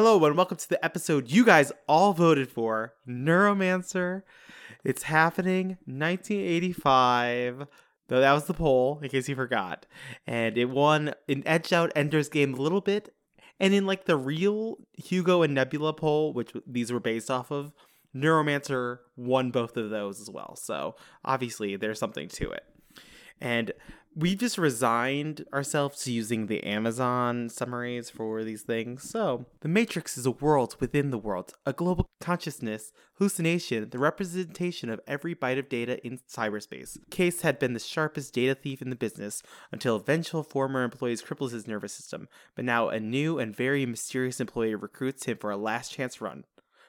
[0.00, 4.22] Hello, and welcome to the episode you guys all voted for Neuromancer.
[4.84, 7.66] It's happening 1985.
[8.06, 9.86] Though that was the poll, in case you forgot.
[10.24, 13.12] And it won, an edged out Ender's Game a little bit.
[13.58, 17.72] And in like the real Hugo and Nebula poll, which these were based off of,
[18.14, 20.54] Neuromancer won both of those as well.
[20.54, 20.94] So
[21.24, 22.62] obviously there's something to it.
[23.40, 23.72] And
[24.18, 29.08] we just resigned ourselves to using the Amazon summaries for these things.
[29.08, 34.90] So, the Matrix is a world within the world, a global consciousness, hallucination, the representation
[34.90, 36.98] of every byte of data in cyberspace.
[37.10, 39.40] Case had been the sharpest data thief in the business
[39.70, 42.26] until eventual former employees cripples his nervous system,
[42.56, 46.42] but now a new and very mysterious employee recruits him for a last chance run.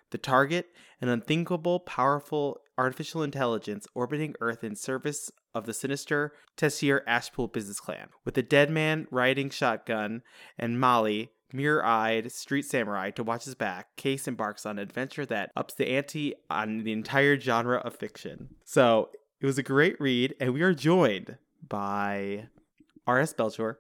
[0.09, 7.03] The target, an unthinkable, powerful artificial intelligence orbiting Earth in service of the sinister Tessier
[7.07, 8.09] Ashpool business clan.
[8.25, 10.21] With a dead man riding shotgun
[10.57, 15.25] and Molly, mirror eyed street samurai to watch his back, Case embarks on an adventure
[15.25, 18.49] that ups the ante on the entire genre of fiction.
[18.65, 19.09] So
[19.41, 22.47] it was a great read, and we are joined by
[23.07, 23.33] R.S.
[23.33, 23.79] Belcher,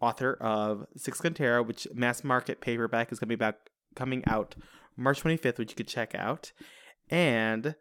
[0.00, 3.56] author of Six Gun Tarot, which mass market paperback is coming back
[3.94, 4.54] coming out
[4.96, 6.52] March 25th, which you could check out.
[7.08, 7.74] And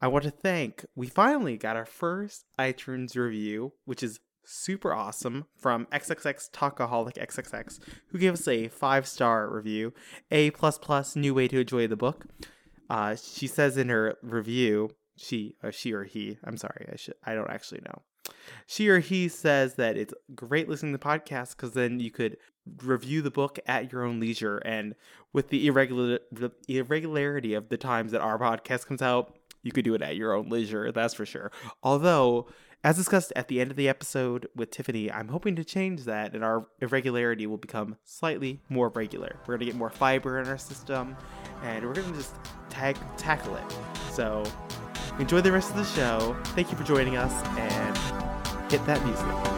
[0.00, 5.46] I want to thank, we finally got our first iTunes review, which is super awesome,
[5.56, 9.92] from XXX Talkaholic XXX, who gave us a five star review.
[10.30, 12.26] A plus plus, new way to enjoy the book.
[12.88, 17.14] Uh, she says in her review, she, or she or he, I'm sorry, I should,
[17.24, 18.02] I don't actually know.
[18.66, 22.36] She or he says that it's great listening to the podcast because then you could
[22.82, 24.58] review the book at your own leisure.
[24.58, 24.94] And
[25.32, 26.20] with the irregular
[26.68, 30.32] irregularity of the times that our podcast comes out, you could do it at your
[30.34, 30.92] own leisure.
[30.92, 31.50] That's for sure.
[31.82, 32.48] Although,
[32.84, 36.34] as discussed at the end of the episode with Tiffany, I'm hoping to change that,
[36.34, 39.36] and our irregularity will become slightly more regular.
[39.46, 41.16] We're gonna get more fiber in our system,
[41.62, 42.34] and we're gonna just
[42.70, 43.64] tag tackle it.
[44.12, 44.44] So.
[45.18, 46.36] Enjoy the rest of the show.
[46.54, 49.57] Thank you for joining us and hit that music.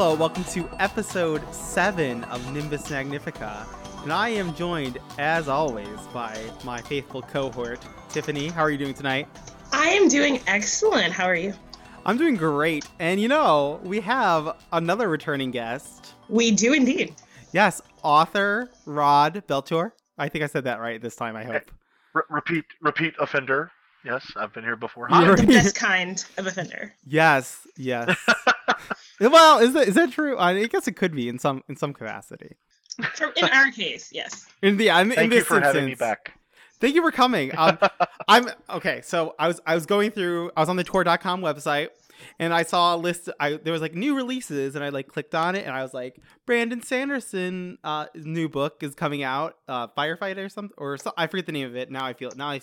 [0.00, 3.66] Hello, welcome to episode 7 of Nimbus Magnifica.
[4.04, 8.46] And I am joined, as always, by my faithful cohort, Tiffany.
[8.46, 9.26] How are you doing tonight?
[9.72, 11.12] I am doing excellent.
[11.12, 11.52] How are you?
[12.06, 12.86] I'm doing great.
[13.00, 16.14] And you know, we have another returning guest.
[16.28, 17.16] We do indeed.
[17.50, 19.94] Yes, author Rod Belcher.
[20.16, 21.72] I think I said that right this time, I hope.
[22.14, 23.72] Re- repeat repeat offender.
[24.04, 25.08] Yes, I've been here before.
[25.10, 26.94] I'm the best kind of offender.
[27.04, 28.16] Yes, yes.
[29.20, 30.38] well, is that is that true?
[30.38, 32.56] I guess it could be in some in some capacity.
[33.36, 34.46] In our case, yes.
[34.62, 36.38] In the I'm Thank in you for instance, having me back.
[36.80, 37.52] Thank you for coming.
[37.56, 37.78] Um,
[38.28, 39.00] I'm okay.
[39.02, 40.50] So I was I was going through.
[40.56, 41.88] I was on the tor.com website,
[42.38, 43.28] and I saw a list.
[43.40, 45.94] I there was like new releases, and I like clicked on it, and I was
[45.94, 51.12] like, Brandon Sanderson, uh, new book is coming out, uh, Firefighter or something, or so,
[51.16, 51.90] I forget the name of it.
[51.90, 52.60] Now I feel now I,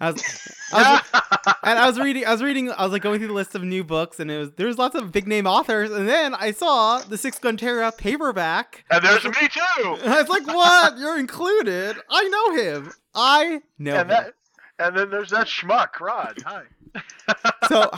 [0.00, 3.18] I was, I was and I was reading, I was reading, I was like going
[3.18, 5.46] through the list of new books, and it was there was lots of big name
[5.46, 8.84] authors, and then I saw the Six Gun Tarot paperback.
[8.90, 9.60] and there's me too.
[10.04, 10.98] I was like, "What?
[10.98, 11.96] You're included?
[12.08, 12.92] I know him.
[13.14, 14.34] I know him." That,
[14.80, 16.38] and then there's that schmuck, Rod.
[16.44, 16.64] Hi.
[17.68, 17.90] so,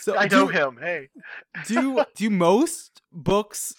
[0.00, 0.78] so I do, know him.
[0.80, 1.08] Hey.
[1.66, 3.74] do do most books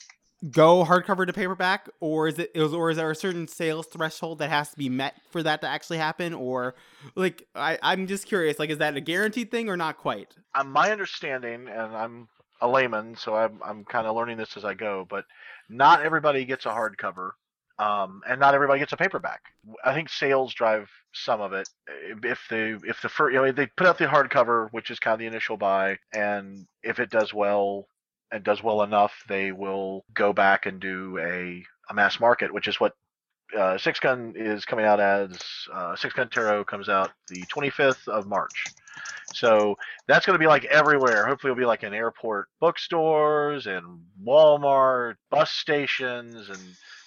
[0.52, 4.50] go hardcover to paperback, or is it or is there a certain sales threshold that
[4.50, 6.76] has to be met for that to actually happen, or
[7.16, 10.36] like I I'm just curious, like is that a guaranteed thing or not quite?
[10.56, 12.28] Um, my understanding, and I'm
[12.62, 15.26] a layman, so I'm I'm kind of learning this as I go, but
[15.70, 17.32] not everybody gets a hardcover.
[17.80, 19.42] Um, and not everybody gets a paperback.
[19.86, 21.70] I think sales drive some of it.
[22.24, 25.14] If they if the first, you know, they put out the hardcover, which is kind
[25.14, 27.88] of the initial buy, and if it does well
[28.32, 32.68] and does well enough, they will go back and do a, a mass market, which
[32.68, 32.94] is what
[33.58, 35.40] uh, Six Gun is coming out as.
[35.72, 38.66] Uh, Six Gun Tarot comes out the 25th of March.
[39.34, 39.76] So
[40.08, 41.26] that's going to be like everywhere.
[41.26, 46.60] Hopefully, it'll be like in airport bookstores and Walmart, bus stations, and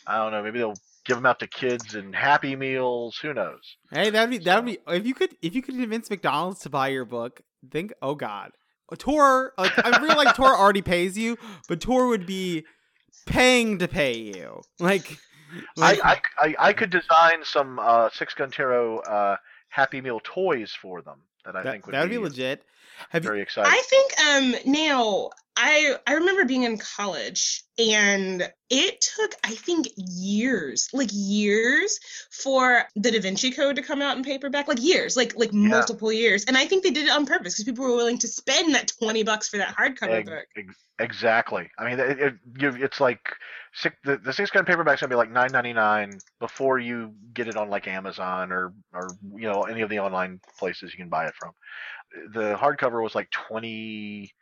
[0.06, 0.42] I don't know.
[0.42, 0.74] Maybe they'll
[1.04, 3.18] give them out to kids and Happy Meals.
[3.22, 3.76] Who knows?
[3.90, 6.88] Hey, that'd be that'd be if you could if you could convince McDonald's to buy
[6.88, 7.40] your book.
[7.70, 8.52] Think, oh God,
[8.98, 9.52] Tor.
[9.58, 11.36] Like I feel like Tor already pays you,
[11.68, 12.64] but Tor would be
[13.26, 14.62] paying to pay you.
[14.78, 15.18] Like,
[15.78, 19.36] I, like I, I, I could design some uh, Six Gun Tarot uh,
[19.68, 22.22] Happy Meal toys for them that I that, think would be that would be, be
[22.22, 22.64] legit.
[23.10, 23.30] Have you?
[23.30, 23.72] very exciting.
[23.72, 29.88] I think um now I I remember being in college and it took I think
[29.96, 31.98] years, like years
[32.30, 35.68] for the Da Vinci Code to come out in paperback, like years, like like Yeah.
[35.68, 36.44] multiple years.
[36.44, 38.92] And I think they did it on purpose because people were willing to spend that
[38.98, 40.46] 20 bucks for that hardcover book.
[40.56, 41.70] ex- exactly.
[41.78, 43.20] I mean, it, it, it's like
[43.74, 47.48] six, the, the six gun paperback's gonna be like nine ninety nine before you get
[47.48, 51.08] it on like Amazon or or you know any of the online places you can
[51.08, 51.52] buy it from.
[52.32, 54.32] The hardcover was like twenty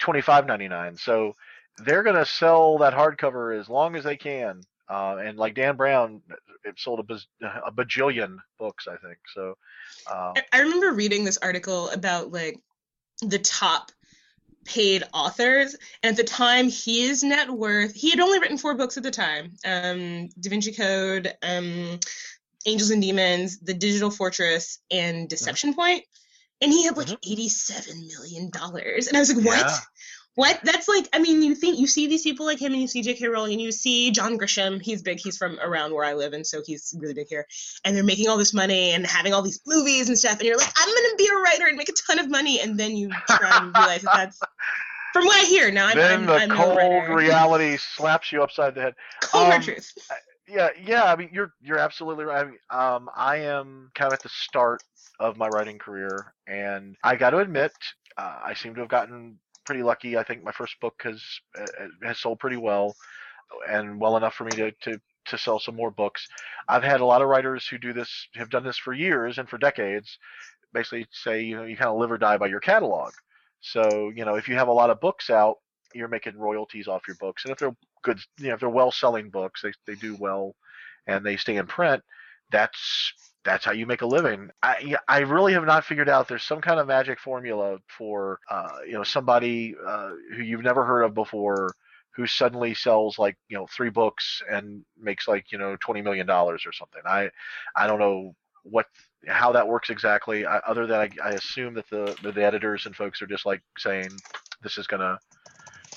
[0.00, 0.96] twenty five ninety nine.
[0.96, 1.36] So
[1.78, 4.62] they're gonna sell that hardcover as long as they can.
[4.88, 6.20] Uh, and like Dan Brown,
[6.64, 9.18] it sold a, baz- a bajillion books, I think.
[9.34, 9.54] So.
[10.34, 12.58] I- I remember reading this article about like
[13.22, 13.92] the top
[14.64, 18.98] paid authors and at the time his net worth he had only written four books
[18.98, 21.98] at the time um da vinci code um
[22.66, 26.04] angels and demons the digital fortress and deception point
[26.60, 27.18] and he had like Mhm.
[27.30, 29.06] 87 million dollars.
[29.06, 29.58] And i was like what?
[29.66, 29.76] Yeah.
[30.34, 30.60] what?
[30.62, 33.02] That's like i mean you think you see these people like him and you see
[33.02, 34.80] j.k rowling and you see john grisham.
[34.80, 35.18] He's big.
[35.20, 37.46] He's from around where i live and so he's really big here.
[37.84, 40.56] And they're making all this money and having all these movies and stuff and you're
[40.58, 42.60] like i'm gonna be a writer and make a ton of money.
[42.60, 44.40] And then you try and realize that that's
[45.12, 48.76] from what i hear now i'm, then I'm, the I'm cold reality slaps you upside
[48.76, 48.94] the head.
[49.22, 49.92] cold um, truth
[50.50, 51.04] Yeah, yeah.
[51.04, 52.40] I mean, you're you're absolutely right.
[52.40, 54.82] I mean, um, I am kind of at the start
[55.20, 57.72] of my writing career, and I got to admit,
[58.16, 60.16] uh, I seem to have gotten pretty lucky.
[60.16, 61.22] I think my first book has
[61.60, 61.66] uh,
[62.02, 62.96] has sold pretty well,
[63.68, 66.28] and well enough for me to to to sell some more books.
[66.68, 69.48] I've had a lot of writers who do this, have done this for years and
[69.48, 70.18] for decades.
[70.74, 73.14] Basically, say you know you kind of live or die by your catalog.
[73.60, 75.58] So you know if you have a lot of books out,
[75.94, 78.92] you're making royalties off your books, and if they're good, you know if they're well
[78.92, 80.54] selling books, they they do well,
[81.06, 82.02] and they stay in print.
[82.50, 83.12] That's
[83.44, 84.50] that's how you make a living.
[84.62, 86.28] I I really have not figured out.
[86.28, 90.84] There's some kind of magic formula for uh, you know somebody uh, who you've never
[90.84, 91.74] heard of before
[92.16, 96.26] who suddenly sells like you know three books and makes like you know twenty million
[96.26, 97.02] dollars or something.
[97.06, 97.30] I
[97.76, 98.86] I don't know what
[99.26, 100.44] how that works exactly.
[100.44, 103.62] I, other than I, I assume that the the editors and folks are just like
[103.78, 104.10] saying
[104.62, 105.18] this is gonna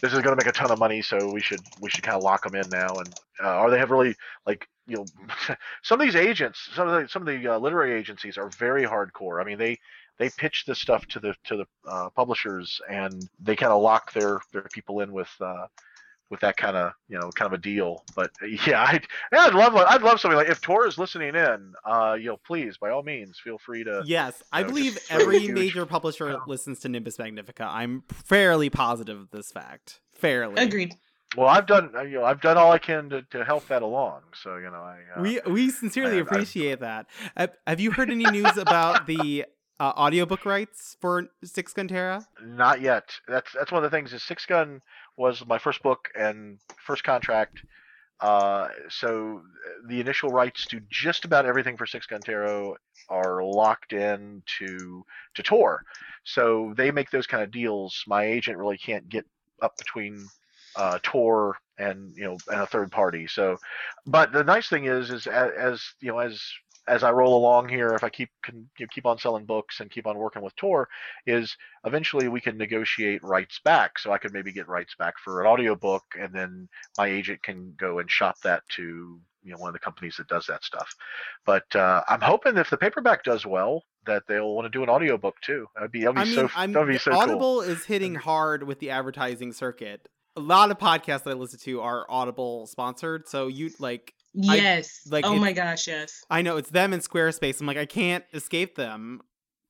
[0.03, 2.23] this is gonna make a ton of money, so we should we should kind of
[2.23, 2.99] lock them in now.
[2.99, 4.13] And uh, or they have really
[4.45, 7.97] like you know some of these agents, some of the some of the uh, literary
[7.97, 9.41] agencies are very hardcore.
[9.41, 9.79] I mean they
[10.19, 14.11] they pitch this stuff to the to the uh, publishers and they kind of lock
[14.11, 15.67] their their people in with uh,
[16.33, 18.03] with that kind of you know kind of a deal.
[18.15, 18.31] But
[18.67, 22.17] yeah, I'd yeah, I'd love I'd love something like if Tor is listening in, uh,
[22.19, 24.01] you know, please by all means feel free to.
[24.05, 27.63] Yes, I know, believe every huge- major publisher listens to Nimbus Magnifica.
[27.63, 30.01] I'm fairly positive of this fact.
[30.13, 30.61] Fairly.
[30.61, 30.95] agreed
[31.37, 33.81] Well, I've done uh, you know I've done all I can to, to help that
[33.81, 34.21] along.
[34.41, 34.97] So you know I.
[35.15, 37.07] Uh, We we sincerely I- I- appreciate that.
[37.37, 39.45] Have, have you heard any news about the
[39.79, 42.21] uh, audiobook rights for Six Gun Tarot?
[42.45, 43.15] Not yet.
[43.27, 44.13] That's that's one of the things.
[44.13, 44.81] Is Six Gun
[45.17, 47.63] was my first book and first contract.
[48.19, 49.41] Uh, so
[49.87, 52.21] the initial rights to just about everything for Six Gun
[53.09, 55.05] are locked in to
[55.35, 55.83] to Tor.
[56.23, 58.03] So they make those kind of deals.
[58.07, 59.25] My agent really can't get
[59.61, 60.25] up between
[60.75, 63.27] uh, Tor and you know and a third party.
[63.27, 63.57] So,
[64.05, 66.41] but the nice thing is, is as, as you know as
[66.87, 69.79] as I roll along here, if I keep can, you know, keep on selling books
[69.79, 70.89] and keep on working with Tor,
[71.25, 73.99] is eventually we can negotiate rights back.
[73.99, 77.73] So I could maybe get rights back for an audiobook and then my agent can
[77.77, 80.93] go and shop that to you know one of the companies that does that stuff.
[81.45, 84.89] But uh, I'm hoping if the paperback does well that they'll want to do an
[84.89, 85.67] audiobook too.
[85.75, 87.19] That'd be that'd be I mean, so I'm, that'd be so cool.
[87.19, 90.07] Audible is hitting hard with the advertising circuit.
[90.35, 94.13] A lot of podcasts that I listen to are Audible sponsored, so you like.
[94.49, 97.61] I- yes like, oh my gosh yes I know it's them and Squarespace.
[97.61, 99.21] I'm like, I can't escape them.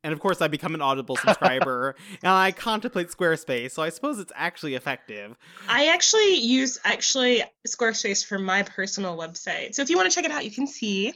[0.05, 3.71] And of course, I become an Audible subscriber, and I contemplate Squarespace.
[3.71, 5.37] So I suppose it's actually effective.
[5.69, 9.75] I actually use actually Squarespace for my personal website.
[9.75, 11.13] So if you want to check it out, you can see.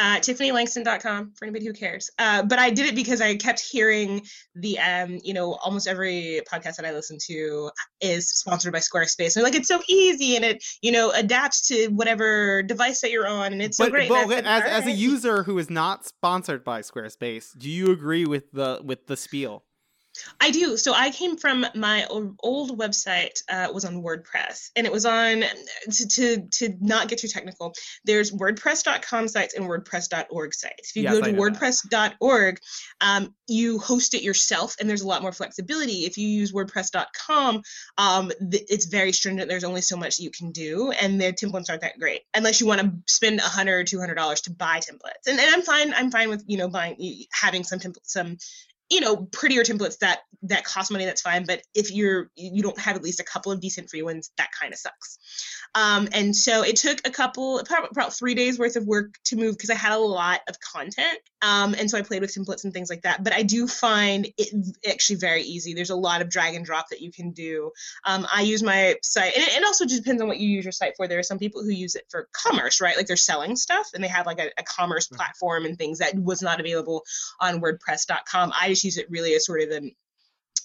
[0.00, 2.10] Uh, TiffanyLangston.com for anybody who cares.
[2.18, 4.22] Uh, but I did it because I kept hearing
[4.54, 9.36] the, um, you know, almost every podcast that I listen to is sponsored by Squarespace.
[9.36, 13.28] And like, it's so easy and it, you know, adapts to whatever device that you're
[13.28, 13.52] on.
[13.52, 14.08] And it's so but, great.
[14.08, 18.50] but as, as a user who is not sponsored by Squarespace, do you agree with
[18.52, 19.64] the with the spiel?
[20.40, 20.76] I do.
[20.76, 25.44] So I came from my old website uh, was on WordPress, and it was on
[25.90, 27.74] to, to to not get too technical.
[28.04, 30.90] There's WordPress.com sites and WordPress.org sites.
[30.90, 31.32] If you Yes, go to.
[31.32, 32.58] WordPress.org,
[33.00, 36.04] um, you host it yourself, and there's a lot more flexibility.
[36.04, 37.62] If you use WordPress.com,
[37.98, 39.48] um, th- it's very stringent.
[39.48, 42.66] There's only so much you can do, and the templates aren't that great unless you
[42.66, 45.26] want to spend a hundred or two hundred dollars to buy templates.
[45.26, 45.92] And, and I'm fine.
[45.94, 46.96] I'm fine with you know buying
[47.32, 48.36] having some templates, some
[48.90, 52.78] you know prettier templates that that cost money that's fine but if you're you don't
[52.78, 55.18] have at least a couple of decent free ones that kind of sucks.
[55.74, 59.36] Um, and so it took a couple about, about three days worth of work to
[59.36, 62.64] move because i had a lot of content um, and so i played with templates
[62.64, 64.48] and things like that but i do find it
[64.88, 65.74] actually very easy.
[65.74, 67.70] There's a lot of drag and drop that you can do.
[68.04, 70.64] Um, i use my site and it, it also just depends on what you use
[70.64, 71.06] your site for.
[71.06, 72.96] There are some people who use it for commerce right?
[72.96, 75.16] Like they're selling stuff and they have like a, a commerce Mhm.
[75.16, 77.04] platform and things that was not available
[77.40, 79.92] on wordpress.com i use it really as sort of an,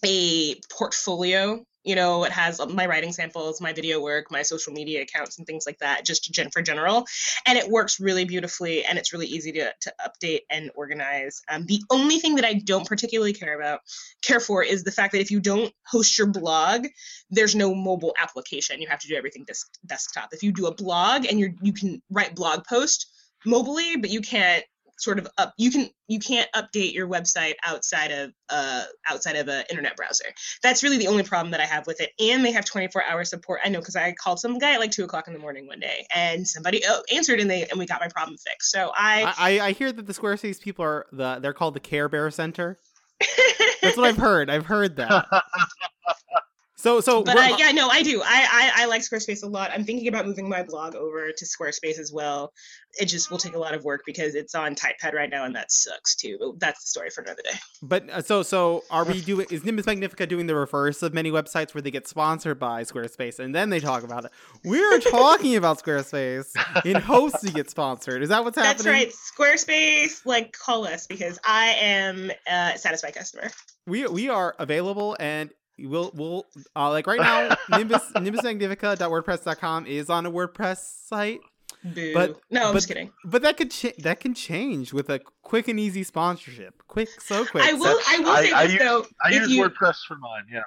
[0.03, 5.03] a portfolio you know it has my writing samples my video work my social media
[5.03, 7.05] accounts and things like that just gen- for general.
[7.45, 11.41] And it works really beautifully and it's really easy to, to update and organize.
[11.49, 13.81] Um, the only thing that i don't particularly care about
[14.21, 16.87] care for is the fact that if you don't host your blog
[17.29, 18.81] there's no mobile application.
[18.81, 20.29] You have to do everything des- desktop.
[20.33, 23.07] If you do a blog and you you can write blog post
[23.45, 24.65] mobily but you can't
[24.97, 29.47] sort of up you can you can't update your website outside of uh outside of
[29.47, 30.25] an internet browser
[30.63, 33.25] that's really the only problem that i have with it and they have 24 hour
[33.25, 35.67] support i know because i called some guy at like 2 o'clock in the morning
[35.67, 38.91] one day and somebody oh, answered and they and we got my problem fixed so
[38.95, 42.09] i I, I I hear that the Squarespace people are the they're called the Care
[42.09, 42.79] Bear Center.
[43.81, 44.49] That's what I've heard.
[44.49, 45.25] I've heard that.
[46.77, 48.21] So so but uh, yeah, no, I do.
[48.21, 49.71] I, I I like Squarespace a lot.
[49.71, 52.51] I'm thinking about moving my blog over to Squarespace as well.
[52.99, 55.55] It just will take a lot of work because it's on Typepad right now, and
[55.55, 56.37] that sucks too.
[56.39, 57.57] But that's the story for another day.
[57.81, 59.47] But uh, so so are we doing?
[59.49, 63.39] Is Nimbus Magnifica doing the reverse of many websites where they get sponsored by Squarespace
[63.39, 64.31] and then they talk about it?
[64.65, 66.47] We're talking about Squarespace
[66.85, 68.21] in hopes to get sponsored.
[68.21, 68.83] Is that what's happening?
[68.83, 69.55] That's right.
[69.57, 73.49] Squarespace, like call us because I am a satisfied customer.
[73.87, 77.55] We we are available and we'll we'll uh, like right now.
[77.77, 80.77] Nimbus nimbusmagnifica.wordpress.com is on a WordPress
[81.07, 81.39] site,
[81.83, 82.13] Boo.
[82.13, 83.11] But- no, I'm but- just kidding.
[83.25, 86.81] but that could cha- that can change with a quick and easy sponsorship.
[86.87, 87.63] Quick, so quick.
[87.63, 87.83] I will.
[87.83, 89.05] That's- I will say I this use- though.
[89.23, 90.43] I if use you WordPress for mine.
[90.51, 90.61] Yeah.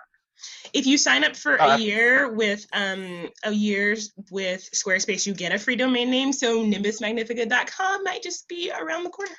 [0.72, 5.34] if you sign up for Uh, a year with um a year's with Squarespace, you
[5.34, 6.32] get a free domain name.
[6.32, 9.34] So nimbusmagnifica.com might just be around the corner.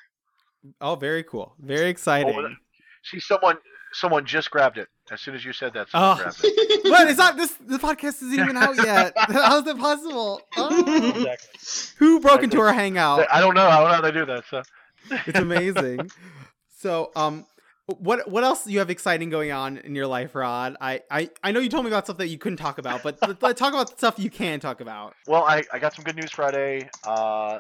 [0.82, 1.56] Oh, very cool.
[1.60, 2.36] Very exciting.
[2.38, 2.50] Oh,
[3.06, 3.56] See, someone
[3.94, 5.90] someone just grabbed it as soon as you said that.
[5.90, 6.22] Someone Oh.
[6.24, 7.10] grabbed it.
[7.10, 7.54] It's not this.
[7.54, 9.14] The podcast isn't even out yet.
[9.18, 10.42] How's that possible?
[10.58, 11.10] Oh.
[11.10, 11.60] Exactly.
[11.98, 13.28] Who broke into our hangout?
[13.32, 13.68] I don't know.
[13.68, 14.44] I don't know how they do that.
[14.50, 14.62] So
[15.28, 16.10] It's amazing.
[16.78, 17.46] so, um,
[17.98, 20.78] what what else do you have exciting going on in your life, Rod?
[20.80, 23.18] I I, I know you told me about stuff that you couldn't talk about, but
[23.22, 25.16] let- let's talk about stuff you can talk about.
[25.28, 26.88] Well, I, I got some good news Friday.
[27.04, 27.60] Uh,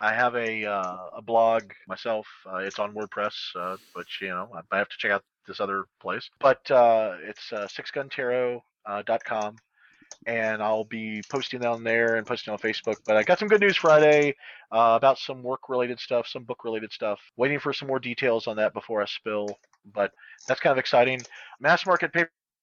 [0.00, 2.26] I have a uh, a blog myself.
[2.50, 5.84] Uh, it's on WordPress, uh, but you know I, have to check out this other
[6.00, 6.30] place.
[6.40, 9.50] But uh, it's uh, sixguntarot.com, uh,
[10.26, 12.96] and I'll be posting on there and posting on Facebook.
[13.06, 14.36] But I got some good news Friday
[14.72, 17.20] uh, about some work related stuff, some book related stuff.
[17.36, 19.48] Waiting for some more details on that before I spill.
[19.92, 20.12] But
[20.48, 21.20] that's kind of exciting.
[21.60, 22.10] Mass market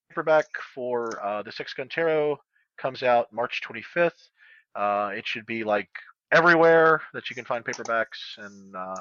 [0.10, 2.40] paperback for the Six Gun Tarot
[2.78, 4.30] comes out March 25th.
[4.76, 5.90] Uh, it should be like
[6.32, 8.96] everywhere that you can find paperbacks, and uh,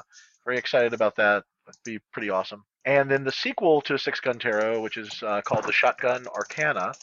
[0.45, 1.43] very excited about that.
[1.67, 2.63] It'd be pretty awesome.
[2.85, 6.93] And then the sequel to Six Gun Tarot, which is uh, called the Shotgun Arcana,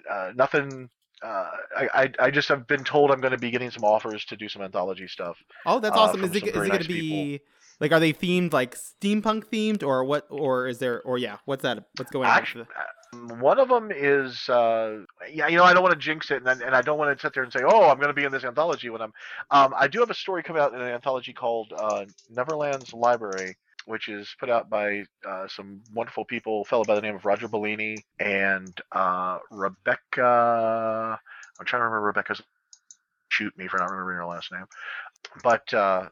[0.09, 0.89] uh, nothing.
[1.23, 4.25] Uh, I, I I just have been told I'm going to be getting some offers
[4.25, 5.37] to do some anthology stuff.
[5.65, 6.23] Oh, that's uh, awesome.
[6.23, 7.41] Is it is it gonna nice be
[7.83, 11.63] like are they themed like steampunk themed or what or is there or yeah what's
[11.63, 12.37] that what's going on?
[12.37, 12.65] Actually,
[13.11, 14.99] um, one of them is uh,
[15.29, 17.15] yeah, you know, I don't want to jinx it, and I- and I don't want
[17.15, 19.11] to sit there and say, oh, I'm going to be in this anthology when I'm.
[19.51, 23.57] Um, I do have a story coming out in an anthology called uh, Neverland's Library,
[23.85, 27.25] which is put out by uh, some wonderful people, a fellow by the name of
[27.25, 31.19] Roger Bellini and uh, Rebecca.
[31.59, 32.41] I'm trying to remember Rebecca's.
[33.29, 34.65] Shoot me for not remembering her last name,
[35.43, 36.09] but uh,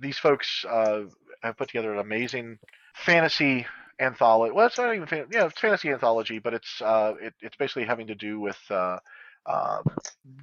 [0.00, 1.02] these folks uh,
[1.42, 2.58] have put together an amazing
[2.94, 3.66] fantasy
[4.00, 4.52] anthology.
[4.52, 7.84] Well, it's not even fan- yeah, it's fantasy anthology, but it's uh, it, it's basically
[7.84, 8.98] having to do with uh,
[9.46, 9.82] uh,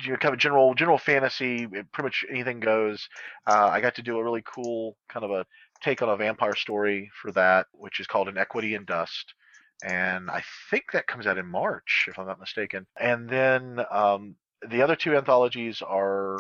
[0.06, 1.68] kind of general general fantasy.
[1.72, 3.08] It, pretty much anything goes.
[3.48, 5.46] Uh, I got to do a really cool kind of a
[5.82, 9.34] take on a vampire story for that, which is called An Equity in Dust.
[9.82, 12.86] And I think that comes out in March, if I'm not mistaken.
[13.00, 14.36] And then um,
[14.68, 16.38] the other two anthologies are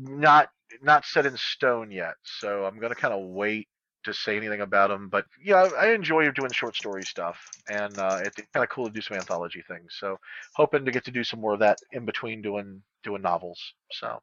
[0.00, 0.48] not
[0.82, 3.68] not set in stone yet, so I'm gonna kind of wait
[4.04, 5.08] to say anything about them.
[5.08, 7.36] But yeah, I enjoy doing short story stuff,
[7.68, 9.96] and uh, it's kind of cool to do some anthology things.
[9.98, 10.16] So
[10.54, 13.60] hoping to get to do some more of that in between doing doing novels.
[13.92, 14.20] So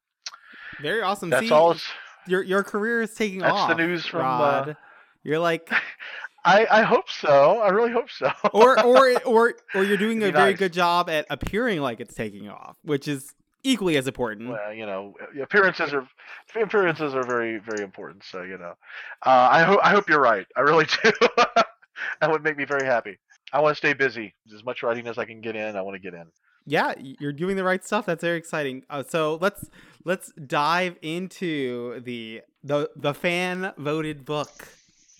[0.81, 1.29] Very awesome.
[1.29, 1.75] that's See, all.
[2.27, 3.69] Your your career is taking That's off.
[3.69, 4.77] the news from, uh, Rod.
[5.23, 5.69] You're like
[6.45, 7.59] I I hope so.
[7.59, 8.31] I really hope so.
[8.53, 12.13] or or or or you're doing a It'd very good job at appearing like it's
[12.15, 14.49] taking off, which is equally as important.
[14.49, 16.07] well, you know, appearances are
[16.55, 18.23] appearances are very very important.
[18.23, 18.73] So you know,
[19.25, 20.45] uh, I hope I hope you're right.
[20.55, 21.11] I really do.
[22.21, 23.17] that would make me very happy.
[23.51, 24.33] I want to stay busy.
[24.53, 26.25] As much writing as I can get in, I want to get in.
[26.65, 28.05] yeah, you're doing the right stuff.
[28.05, 28.83] That's very exciting.
[28.89, 29.69] Uh, so let's
[30.05, 34.67] let's dive into the the the fan voted book,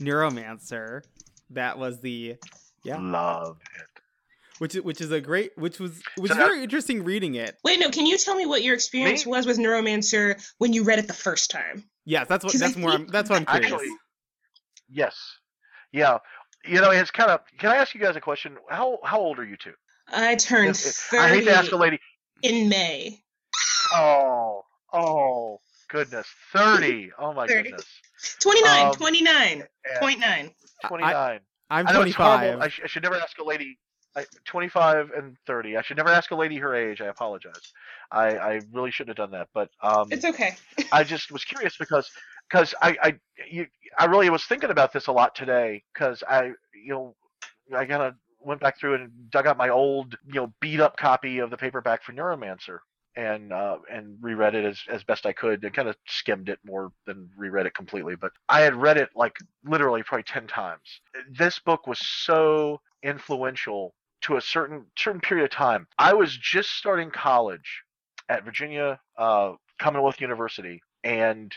[0.02, 1.02] Neuromancer.
[1.50, 2.36] That was the
[2.84, 2.98] Yeah.
[3.00, 3.93] Love it.
[4.60, 7.36] Which is which is a great which was which So is now- very interesting reading
[7.36, 7.58] it.
[7.64, 7.90] Wait, no.
[7.90, 9.30] Can you tell me what your experience Me?
[9.32, 11.84] was with Neuromancer when you read it the first time?
[12.06, 12.92] Yes, that's what 'Cause I that's more.
[12.92, 13.72] I'm, that's what I'm curious.
[13.72, 13.90] Actually,
[14.90, 15.16] yes,
[15.92, 16.18] yeah.
[16.66, 17.42] You know, it's kind of.
[17.60, 18.58] Can I ask you guys a question?
[18.70, 19.74] How how old are you two?
[20.08, 22.00] I turned If- if- 30 I hate to ask a lady.
[22.42, 23.22] in May.
[23.96, 27.12] Oh, oh, goodness, thirty.
[27.18, 27.64] Oh my 30.
[27.70, 27.86] goodness.
[28.40, 30.22] 29, Um, 29, Yeah, point.
[30.88, 31.40] Twenty-nine.
[31.70, 32.58] I'm I know it's horrible.
[32.58, 32.62] 25.
[32.62, 33.78] I, sh- I should never ask a lady.
[34.16, 35.78] I, 25 and 30.
[35.78, 37.02] I should never ask a lady her age.
[37.02, 37.74] I apologize.
[38.12, 39.50] I, I really shouldn't have done that.
[39.54, 40.56] But um, It's okay.
[40.92, 42.10] I just was curious because
[42.50, 43.14] because I I
[43.50, 47.16] you, I really was thinking about this a lot today because I you know
[47.76, 50.98] I kind of went back through and dug out my old you know beat up
[50.98, 52.80] copy of the paperback for Neuromancer
[53.16, 56.60] and uh, and reread it as, as best I could and kind of skimmed it
[56.66, 61.02] more than reread it completely but I had read it like literally probably 10 times
[61.32, 66.72] this book was so influential to a certain certain period of time I was just
[66.72, 67.84] starting college
[68.30, 71.54] at Virginia uh, Commonwealth University and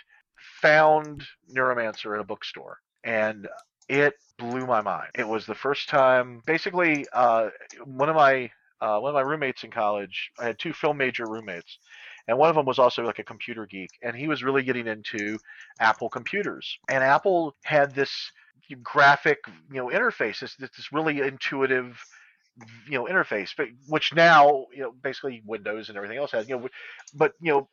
[0.60, 1.24] found
[1.54, 3.48] Neuromancer in a bookstore, and
[3.88, 5.08] it blew my mind.
[5.14, 6.42] It was the first time.
[6.46, 7.48] Basically, uh,
[7.84, 8.50] one of my
[8.80, 11.78] uh, one of my roommates in college, I had two film major roommates,
[12.28, 14.86] and one of them was also like a computer geek, and he was really getting
[14.86, 15.38] into
[15.80, 18.32] Apple computers, and Apple had this
[18.82, 19.38] graphic,
[19.70, 22.04] you know, interface, this this really intuitive
[22.88, 26.58] you know interface but which now you know basically windows and everything else has you
[26.58, 26.68] know
[27.14, 27.68] but you know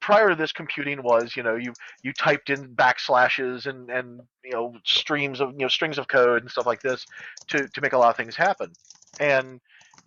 [0.00, 4.52] prior to this computing was you know you you typed in backslashes and and you
[4.52, 7.06] know streams of you know strings of code and stuff like this
[7.48, 8.74] to to make a lot of things happen.
[9.18, 9.60] And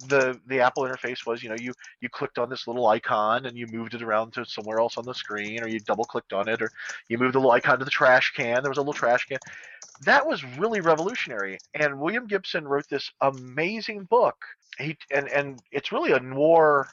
[0.07, 3.55] the the apple interface was you know you you clicked on this little icon and
[3.55, 6.47] you moved it around to somewhere else on the screen or you double clicked on
[6.47, 6.71] it or
[7.07, 8.63] you moved the little icon to the trash can.
[8.63, 9.39] There was a little trash can
[10.05, 14.35] that was really revolutionary and william gibson wrote this amazing book.
[14.77, 16.87] He and and it's really a noir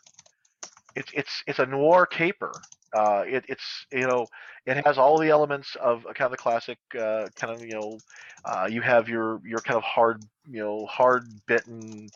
[0.99, 2.63] it's it's it's a noir caper.
[2.93, 4.27] Uh, it, it's you know
[4.67, 7.75] it has all the elements of a kind of the classic uh, kind of you
[7.75, 8.03] know
[8.45, 12.11] uh, you have your your kind of hard you know hard bitten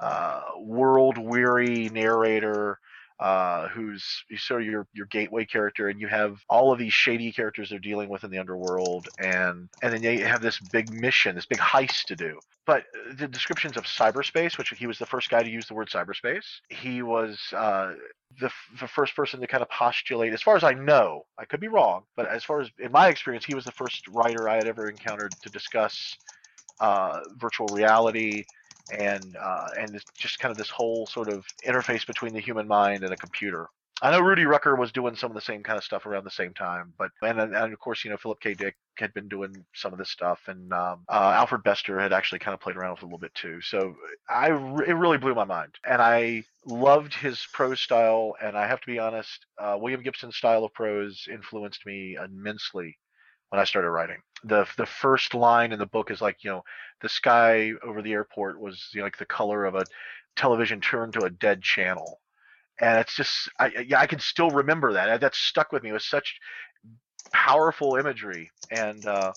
[0.00, 2.78] uh, world weary narrator
[3.20, 7.32] uh, who's sort of your your gateway character, and you have all of these shady
[7.32, 11.34] characters they're dealing with in the underworld, and and then you have this big mission,
[11.34, 12.38] this big heist to do.
[12.66, 12.84] But
[13.16, 16.44] the descriptions of cyberspace, which he was the first guy to use the word cyberspace,
[16.68, 17.94] he was uh,
[18.40, 21.60] the, the first person to kind of postulate, as far as I know, I could
[21.60, 24.56] be wrong, but as far as in my experience, he was the first writer I
[24.56, 26.18] had ever encountered to discuss
[26.78, 28.44] uh, virtual reality
[28.90, 33.04] and uh, and just kind of this whole sort of interface between the human mind
[33.04, 33.68] and a computer.
[34.00, 36.30] I know Rudy Rucker was doing some of the same kind of stuff around the
[36.30, 38.54] same time, but and and of course you know Philip K.
[38.54, 42.38] Dick had been doing some of this stuff, and um, uh, Alfred Bester had actually
[42.38, 43.60] kind of played around with it a little bit too.
[43.60, 43.96] So
[44.28, 48.36] I it really blew my mind, and I loved his prose style.
[48.40, 52.96] And I have to be honest, uh, William Gibson's style of prose influenced me immensely
[53.50, 54.18] when I started writing.
[54.44, 56.64] the The first line in the book is like you know
[57.00, 59.86] the sky over the airport was you know, like the color of a
[60.36, 62.20] television turned to a dead channel
[62.80, 65.90] and it's just I yeah I can still remember that that stuck with me.
[65.90, 66.38] It was such
[67.32, 69.32] powerful imagery, and uh,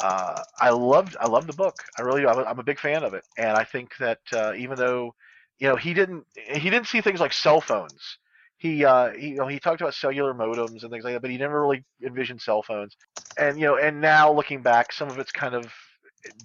[0.00, 1.82] uh, I loved I loved the book.
[1.98, 5.14] I really I'm a big fan of it, and I think that uh, even though
[5.58, 8.18] you know he didn't he didn't see things like cell phones.
[8.58, 11.30] He, uh, he, you know, he talked about cellular modems and things like that, but
[11.30, 12.96] he never really envisioned cell phones.
[13.38, 15.72] And you know, and now looking back, some of it's kind of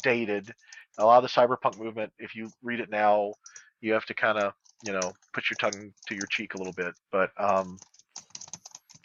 [0.01, 0.53] dated.
[0.97, 3.35] A lot of the cyberpunk movement, if you read it now,
[3.79, 6.73] you have to kind of you know put your tongue to your cheek a little
[6.73, 6.93] bit.
[7.11, 7.79] But um,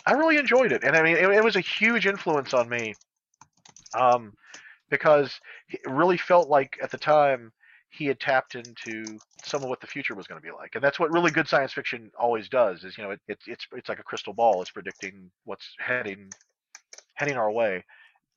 [0.07, 2.97] I really enjoyed it, and I mean it, it was a huge influence on me
[3.95, 4.33] um,
[4.90, 7.53] because it really felt like at the time
[7.96, 10.85] he had tapped into some of what the future was going to be like, and
[10.85, 12.85] that's what really good science fiction always does.
[12.85, 14.62] Is you know it, it's it's it's like a crystal ball.
[14.62, 16.35] It's predicting what's heading
[17.14, 17.85] heading our way.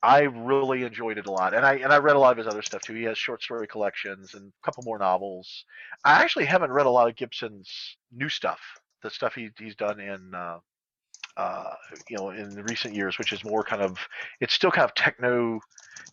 [0.02, 2.48] I really enjoyed it a lot, and I and I read a lot of his
[2.48, 2.94] other stuff too.
[2.94, 5.66] He has short story collections and a couple more novels.
[6.06, 8.60] I actually haven't read a lot of Gibson's new stuff,
[9.04, 10.60] the stuff he he's done in uh,
[11.38, 11.74] uh,
[12.08, 13.98] you know in the recent years, which is more kind of
[14.40, 15.60] it's still kind of techno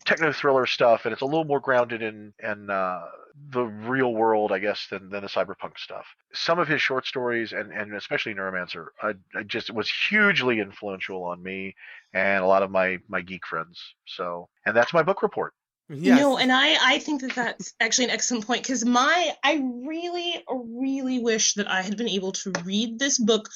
[0.04, 3.02] techno thriller stuff, and it's a little more grounded in in uh,
[3.50, 6.06] the real world, I guess, than than the cyberpunk stuff.
[6.32, 11.24] Some of his short stories, and and especially Neuromancer, I, I just was hugely influential
[11.24, 11.74] on me
[12.14, 13.80] and a lot of my my geek friends.
[14.06, 15.52] So, and that's my book report.
[15.88, 16.18] Yes.
[16.18, 20.42] No, and I I think that that's actually an excellent point because my I really
[20.48, 23.48] really wish that I had been able to read this book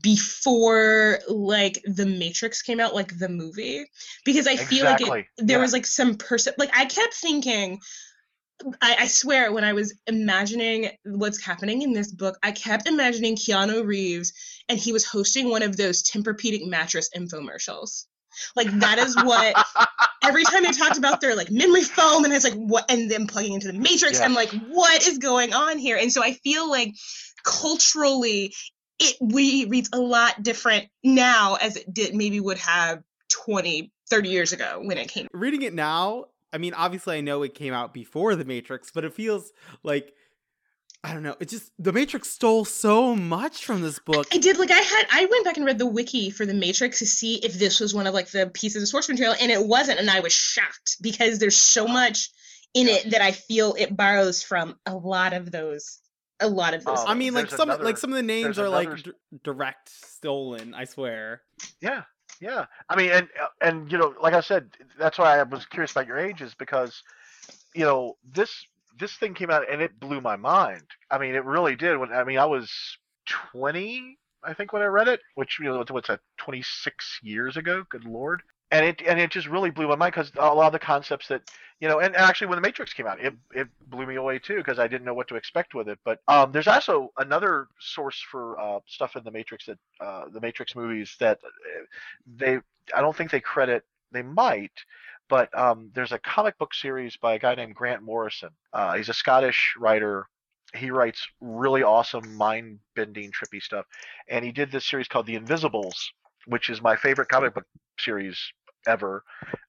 [0.00, 3.84] before like The Matrix came out, like the movie,
[4.24, 5.62] because I feel like it, there yeah.
[5.62, 7.80] was like some person like I kept thinking.
[8.80, 13.34] I, I swear, when I was imagining what's happening in this book, I kept imagining
[13.34, 14.32] Keanu Reeves
[14.68, 18.06] and he was hosting one of those Tempur-Pedic mattress infomercials.
[18.56, 19.54] Like that is what
[20.22, 23.26] every time they talked about their like memory foam and it's like what and then
[23.26, 24.24] plugging into the matrix, yeah.
[24.24, 25.96] I'm like, what is going on here?
[25.96, 26.94] And so I feel like
[27.44, 28.54] culturally
[28.98, 34.28] it we reads a lot different now as it did maybe would have 20 30
[34.28, 37.74] years ago when it came reading it now i mean obviously i know it came
[37.74, 40.14] out before the matrix but it feels like
[41.04, 41.36] I don't know.
[41.38, 44.26] It just the Matrix stole so much from this book.
[44.32, 47.00] I did like I had I went back and read the wiki for the Matrix
[47.00, 49.66] to see if this was one of like the pieces of source material, and it
[49.66, 52.30] wasn't, and I was shocked because there's so much
[52.72, 56.00] in it that I feel it borrows from a lot of those.
[56.40, 56.98] A lot of those.
[56.98, 58.90] Oh, I mean, like some another, like some of the names are another...
[58.90, 59.12] like d-
[59.44, 60.72] direct stolen.
[60.74, 61.42] I swear.
[61.82, 62.02] Yeah,
[62.40, 62.64] yeah.
[62.88, 63.28] I mean, and
[63.60, 67.02] and you know, like I said, that's why I was curious about your ages because,
[67.74, 68.66] you know, this
[68.98, 70.84] this thing came out and it blew my mind.
[71.10, 71.98] I mean, it really did.
[71.98, 72.70] When I mean, I was
[73.52, 77.84] 20, I think, when I read it, which you know, what's that, 26 years ago?
[77.90, 78.42] Good lord.
[78.70, 81.28] And it and it just really blew my mind because a lot of the concepts
[81.28, 81.42] that
[81.80, 84.56] you know, and actually when the Matrix came out, it it blew me away too
[84.56, 85.98] because I didn't know what to expect with it.
[86.04, 90.40] But um, there's also another source for uh, stuff in the Matrix that uh, the
[90.40, 91.84] Matrix movies that uh,
[92.36, 92.58] they
[92.94, 93.84] I don't think they credit.
[94.12, 94.72] They might,
[95.28, 98.50] but um, there's a comic book series by a guy named Grant Morrison.
[98.72, 100.26] Uh, he's a Scottish writer.
[100.74, 103.86] He writes really awesome, mind bending, trippy stuff.
[104.28, 106.12] And he did this series called The Invisibles,
[106.46, 107.64] which is my favorite comic book
[107.98, 108.38] series
[108.86, 109.22] ever.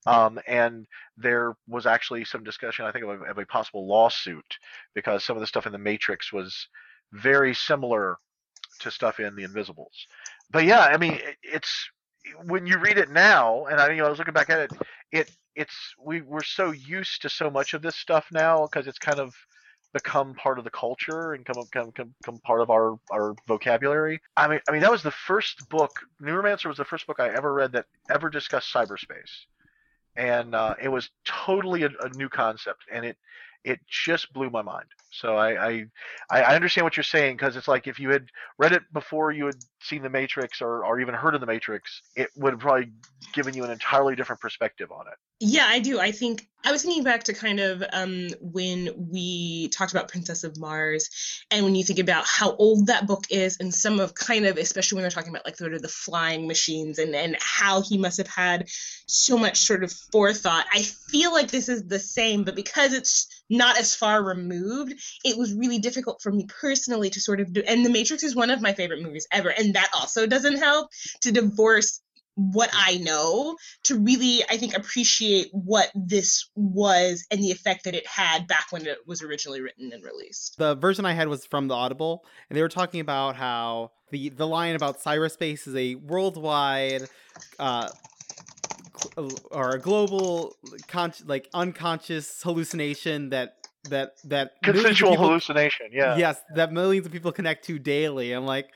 [0.06, 0.86] Um, and
[1.18, 4.58] there was actually some discussion, I think, of a, of a, possible lawsuit
[4.94, 6.68] because some of the stuff in the Matrix was
[7.13, 8.18] very similar
[8.80, 10.08] to stuff in the Invisibles.
[10.52, 11.89] But yeah, I mean, it, it's
[12.44, 14.72] when you read it now, and I, you know, I was looking back at it,
[15.12, 19.00] it it's we we're so used to so much of this stuff now because it's
[19.00, 19.34] kind of
[19.94, 24.20] become part of the culture and come come come, come part of our our vocabulary.
[24.36, 25.91] I mean, I mean that was the first book.
[26.22, 29.46] Neuromancer was the first book I ever read that ever discussed cyberspace,
[30.18, 33.18] and uh, it was totally a, a new concept, and it
[33.63, 34.88] it just blew my mind.
[35.19, 35.88] So I
[36.30, 39.32] I, I understand what you're saying because it's like if you had read it before
[39.32, 42.60] you had seen The Matrix or, or even heard of The Matrix, it would have
[42.60, 42.91] probably
[43.34, 45.13] given you an entirely different perspective on it.
[45.39, 45.99] Yeah, I do.
[45.99, 50.43] I think I was thinking back to kind of um, when we talked about Princess
[50.43, 54.15] of Mars, and when you think about how old that book is, and some of
[54.15, 57.36] kind of, especially when they're talking about like sort of the flying machines and and
[57.39, 58.67] how he must have had
[59.08, 60.65] so much sort of forethought.
[60.73, 64.93] I feel like this is the same, but because it's not as far removed,
[65.24, 67.62] it was really difficult for me personally to sort of do.
[67.68, 70.89] And The Matrix is one of my favorite movies ever, and that also doesn't help
[71.22, 72.02] to divorce
[72.36, 77.96] what I know to really, I think, appreciate what this was and the effect that
[77.96, 80.58] it had back when it was originally written and released.
[80.58, 84.30] The version I had was from the Audible, and they were talking about how the
[84.30, 87.08] the line about cyberspace is a worldwide
[87.58, 87.89] uh,
[89.52, 90.56] or a global
[90.88, 96.17] con- like unconscious hallucination that that that consensual people, hallucination yeah.
[96.17, 98.32] Yes that millions of people connect to daily.
[98.32, 98.69] I'm like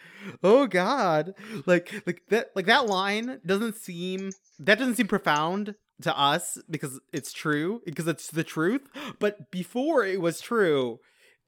[0.43, 1.33] oh god.
[1.65, 6.99] Like like that like that line doesn't seem that doesn't seem profound to us because
[7.11, 8.87] it's true because it's the truth.
[9.19, 10.99] But before it was true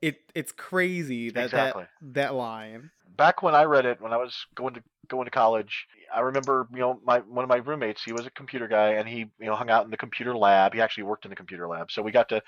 [0.01, 1.83] it it's crazy that exactly.
[2.01, 2.91] that that line.
[3.17, 6.67] Back when i read it when i was going to going to college i remember
[6.71, 9.45] you know my one of my roommates he was a computer guy and he you
[9.45, 10.73] know hung out in the computer lab.
[10.73, 11.91] He actually worked in the computer lab.
[11.91, 12.41] So we got to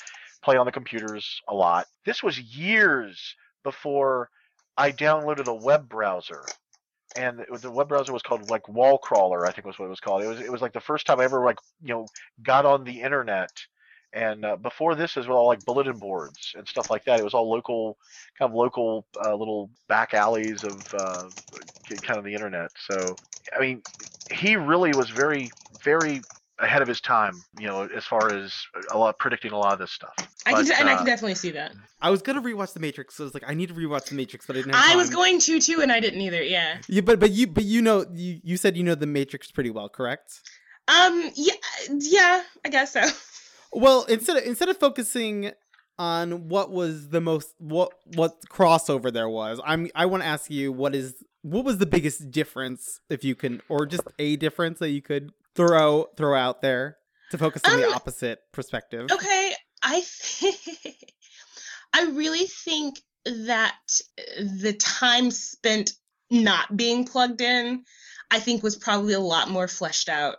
[0.43, 1.87] play on the computers a lot.
[2.05, 4.29] This was years before
[4.77, 6.43] I downloaded a web browser.
[7.15, 9.99] And the web browser was called like Wall Crawler, I think was what it was
[9.99, 10.23] called.
[10.23, 12.09] It was it was like the first time I ever like you know
[12.41, 13.51] got on the internet.
[14.13, 17.19] And uh, before this, was all like bulletin boards and stuff like that.
[17.19, 17.97] It was all local,
[18.37, 21.29] kind of local uh, little back alleys of uh,
[22.01, 22.69] kind of the internet.
[22.87, 23.17] So,
[23.55, 23.81] I mean,
[24.31, 25.51] he really was very,
[25.83, 26.25] very
[26.63, 28.53] ahead of his time, you know, as far as
[28.91, 30.13] a lot predicting a lot of this stuff.
[30.45, 31.73] I but, can, and uh, I can definitely see that.
[32.01, 34.15] I was gonna rewatch The Matrix, so I was like, I need to rewatch The
[34.15, 34.75] Matrix, but I didn't.
[34.75, 36.41] I was going to too, and I didn't either.
[36.41, 36.77] Yeah.
[36.87, 39.69] Yeah, but but you but you know you you said you know The Matrix pretty
[39.69, 40.41] well, correct?
[40.87, 41.31] Um.
[41.35, 41.53] Yeah.
[41.89, 42.43] Yeah.
[42.65, 43.03] I guess so.
[43.75, 45.51] Well, instead of instead of focusing
[45.97, 50.49] on what was the most what what crossover there was, I'm I want to ask
[50.49, 54.79] you what is what was the biggest difference if you can or just a difference
[54.79, 56.97] that you could throw throw out there
[57.31, 59.09] to focus on um, the opposite perspective.
[59.11, 60.95] Okay, I th-
[61.93, 63.77] I really think that
[64.37, 65.91] the time spent
[66.29, 67.83] not being plugged in,
[68.31, 70.37] I think was probably a lot more fleshed out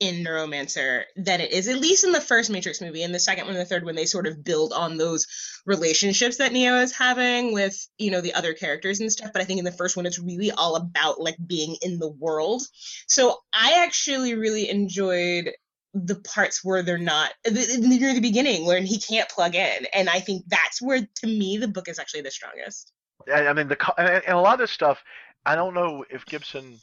[0.00, 3.02] in Neuromancer than it is, at least in the first Matrix movie.
[3.02, 5.26] In the second one and the third one, they sort of build on those
[5.66, 9.30] relationships that Neo is having with, you know, the other characters and stuff.
[9.32, 12.10] But I think in the first one, it's really all about like being in the
[12.10, 12.62] world.
[13.08, 15.50] So I actually really enjoyed
[15.94, 20.20] the parts where they're not near the beginning when he can't plug in and i
[20.20, 22.92] think that's where to me the book is actually the strongest
[23.26, 25.02] yeah i mean the and a lot of this stuff
[25.46, 26.78] i don't know if gibson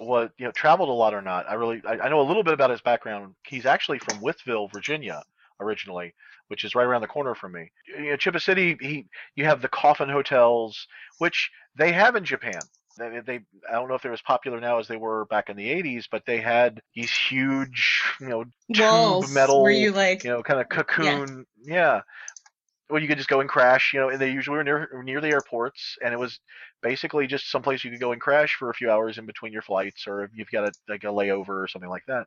[0.00, 1.48] what you know traveled a lot or not.
[1.48, 3.34] I really I, I, know a little bit about his background.
[3.46, 5.22] He's actually from Wytheville, Virginia,
[5.60, 6.14] originally,
[6.48, 7.70] which is right around the corner from me.
[7.86, 10.86] You know, Chiba City, he you have the coffin hotels,
[11.18, 12.60] which they have in Japan.
[12.98, 15.56] They, they I don't know if they're as popular now as they were back in
[15.56, 20.30] the 80s, but they had these huge, you know, Walls, metal, where you like, you
[20.30, 21.74] know, kind of cocoon, yeah.
[21.74, 22.00] yeah
[22.90, 25.20] well, you could just go and crash, you know, and they usually were near near
[25.20, 26.40] the airports, and it was
[26.82, 29.62] basically just someplace you could go and crash for a few hours in between your
[29.62, 32.26] flights, or if you've got a like a layover or something like that.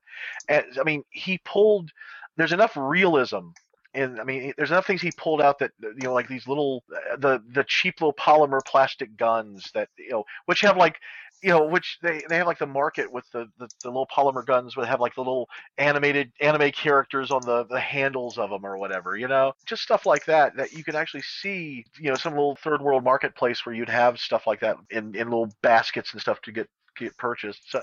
[0.50, 1.92] And I mean, he pulled.
[2.38, 3.50] There's enough realism
[3.94, 6.84] and I mean, there's enough things he pulled out that you know, like these little
[6.92, 10.98] uh, the the cheap little polymer plastic guns that you know, which have like
[11.44, 14.46] you know, which they, they have like the market with the, the, the little polymer
[14.46, 18.66] guns would have like the little animated anime characters on the, the handles of them
[18.66, 22.16] or whatever, you know, just stuff like that that you can actually see, you know,
[22.16, 26.14] some little third world marketplace where you'd have stuff like that in, in little baskets
[26.14, 27.72] and stuff to get get purchased.
[27.72, 27.82] So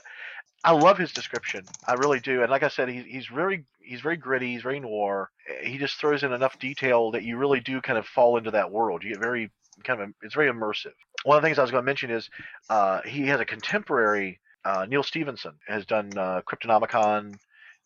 [0.62, 1.64] I love his description.
[1.86, 2.42] I really do.
[2.42, 4.52] And like I said, he's he's very he's very gritty.
[4.52, 5.30] He's very noir.
[5.62, 8.70] He just throws in enough detail that you really do kind of fall into that
[8.70, 9.02] world.
[9.02, 9.50] You get very
[9.84, 10.92] kind of it's very immersive.
[11.24, 12.28] One of the things I was going to mention is
[12.68, 14.40] uh, he has a contemporary.
[14.64, 17.38] Uh, Neal Stephenson has done uh, Cryptonomicon,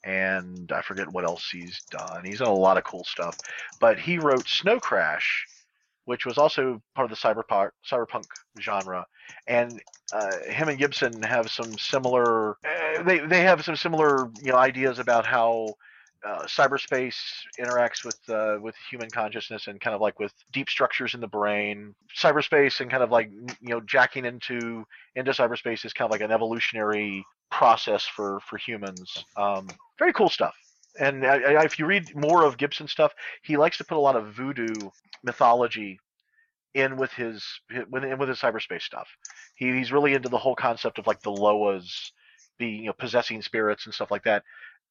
[0.02, 2.24] and I forget what else he's done.
[2.24, 3.38] He's done a lot of cool stuff,
[3.80, 5.46] but he wrote Snow Crash,
[6.04, 8.26] which was also part of the cyberpunk cyberpunk
[8.60, 9.06] genre,
[9.46, 9.80] and
[10.12, 12.52] uh, him and Gibson have some similar.
[12.64, 15.74] Uh, they they have some similar you know ideas about how
[16.24, 17.16] uh, cyberspace
[17.60, 21.26] interacts with uh, with human consciousness and kind of like with deep structures in the
[21.26, 21.94] brain.
[22.16, 24.84] Cyberspace and kind of like you know jacking into
[25.16, 29.24] into cyberspace is kind of like an evolutionary process for for humans.
[29.36, 30.54] Um, very cool stuff.
[30.98, 34.00] And I, I, if you read more of Gibson stuff, he likes to put a
[34.00, 34.74] lot of voodoo
[35.22, 35.98] mythology
[36.74, 39.08] in with his in with his cyberspace stuff.
[39.54, 42.12] He, he's really into the whole concept of like the Loas,
[42.58, 44.44] being you know possessing spirits and stuff like that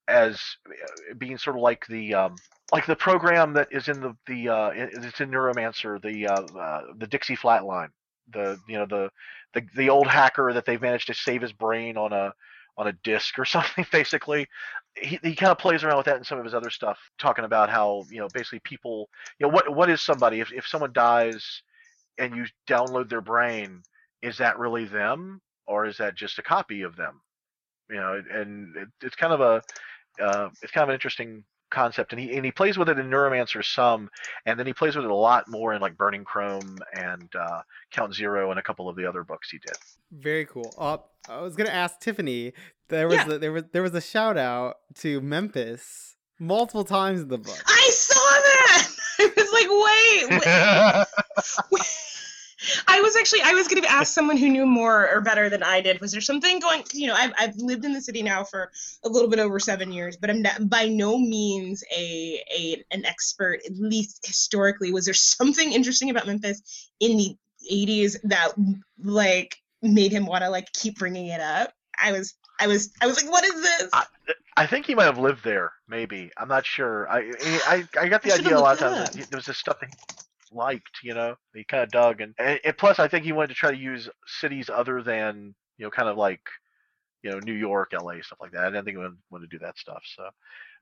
[0.07, 2.35] as uh, being sort of like the um,
[2.71, 6.81] like the program that is in the the uh, it's in Neuromancer, the uh, uh,
[6.97, 7.89] the Dixie Flatline,
[8.31, 9.09] the you know the,
[9.53, 12.33] the the old hacker that they've managed to save his brain on a
[12.77, 13.85] on a disc or something.
[13.91, 14.47] Basically,
[14.95, 17.45] he he kind of plays around with that in some of his other stuff, talking
[17.45, 19.09] about how you know basically people
[19.39, 21.61] you know what what is somebody if if someone dies
[22.17, 23.81] and you download their brain,
[24.21, 27.21] is that really them or is that just a copy of them?
[27.89, 32.13] You know, and it, it's kind of a uh, it's kind of an interesting concept,
[32.13, 34.09] and he and he plays with it in Neuromancer some,
[34.45, 37.61] and then he plays with it a lot more in like Burning Chrome and uh,
[37.91, 39.75] Count Zero and a couple of the other books he did.
[40.11, 40.73] Very cool.
[40.77, 42.53] Uh, I was gonna ask Tiffany.
[42.87, 43.31] There was Yeah.
[43.33, 47.59] a, there was there was a shout out to Memphis multiple times in the book.
[47.65, 48.89] I saw that.
[49.19, 49.67] I was like,
[50.41, 51.05] wait,
[51.75, 52.03] wait.
[52.87, 55.63] I was actually I was going to ask someone who knew more or better than
[55.63, 55.99] I did.
[56.01, 56.83] Was there something going?
[56.93, 58.71] You know, I've I've lived in the city now for
[59.03, 63.05] a little bit over seven years, but I'm not, by no means a a an
[63.05, 63.61] expert.
[63.65, 67.35] At least historically, was there something interesting about Memphis in the
[67.71, 68.49] '80s that
[69.01, 71.73] like made him want to like keep bringing it up?
[71.99, 73.89] I was I was I was like, what is this?
[73.93, 74.05] I-
[74.55, 75.71] I think he might have lived there.
[75.87, 77.09] Maybe I'm not sure.
[77.09, 77.31] I
[77.65, 78.97] I, I got the I idea a lot of times.
[78.97, 79.05] up.
[79.13, 79.89] That he- there was this stuff that
[80.53, 83.53] liked, you know, he kind of dug, and, and, plus I think he wanted to
[83.55, 86.41] try to use cities other than you know, kind of like
[87.23, 88.63] you know New York, L.A., stuff like that.
[88.63, 90.03] I didn't think he wanted, to do that stuff.
[90.15, 90.29] So,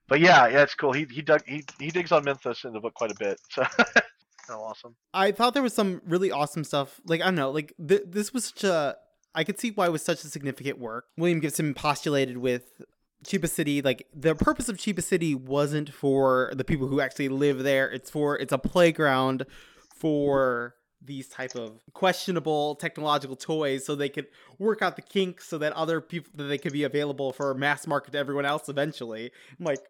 [0.08, 0.92] but yeah, yeah, it's cool.
[0.92, 3.40] He he dug he he digs on Memphis in the book quite a bit.
[3.50, 3.64] So,
[4.50, 4.96] awesome.
[5.14, 7.00] I thought there was some really awesome stuff.
[7.06, 8.96] Like I don't know, like th- this was such a.
[9.34, 11.06] I could see why it was such a significant work.
[11.16, 12.82] William Gibson postulated with
[13.24, 17.62] Chiba City, like the purpose of Chiba City wasn't for the people who actually live
[17.62, 17.90] there.
[17.90, 19.46] It's for it's a playground
[19.94, 24.26] for these type of questionable technological toys so they could
[24.58, 27.86] work out the kinks so that other people that they could be available for mass
[27.86, 29.30] market to everyone else eventually.
[29.58, 29.80] I'm like,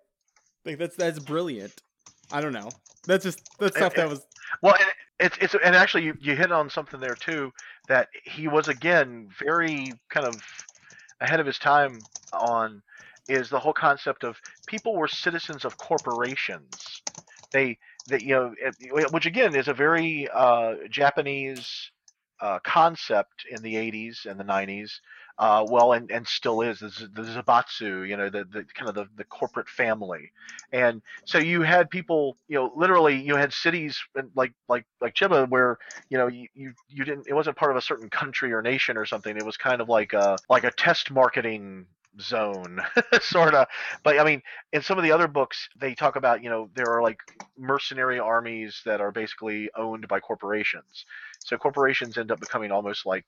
[0.65, 1.83] like that's that's brilliant.
[2.31, 2.71] I don't know.
[3.07, 4.27] That's just that's stuff that eh, eh, was
[4.63, 4.91] Well, and
[5.21, 7.53] it's it's and actually you, you hit on something there too
[7.89, 10.37] that he was again very kind of
[11.21, 11.99] ahead of his time
[12.33, 12.83] on
[13.29, 17.03] is the whole concept of people were citizens of corporations.
[17.53, 21.91] They that you know it- which again is a very uh, Japanese
[22.41, 25.01] uh, concept in the 80s and the 90s.
[25.39, 28.95] Uh, well, and, and still is the, the Zaibatsu, you know, the, the kind of
[28.95, 30.31] the, the corporate family,
[30.73, 33.99] and so you had people, you know, literally you had cities
[34.35, 35.79] like like like Chiba where
[36.11, 38.97] you know you, you you didn't it wasn't part of a certain country or nation
[38.97, 39.37] or something.
[39.37, 41.87] It was kind of like a like a test marketing
[42.21, 42.81] zone
[43.21, 43.67] sort of
[44.03, 46.91] but i mean in some of the other books they talk about you know there
[46.91, 47.19] are like
[47.59, 51.05] mercenary armies that are basically owned by corporations.
[51.45, 53.27] So corporations end up becoming almost like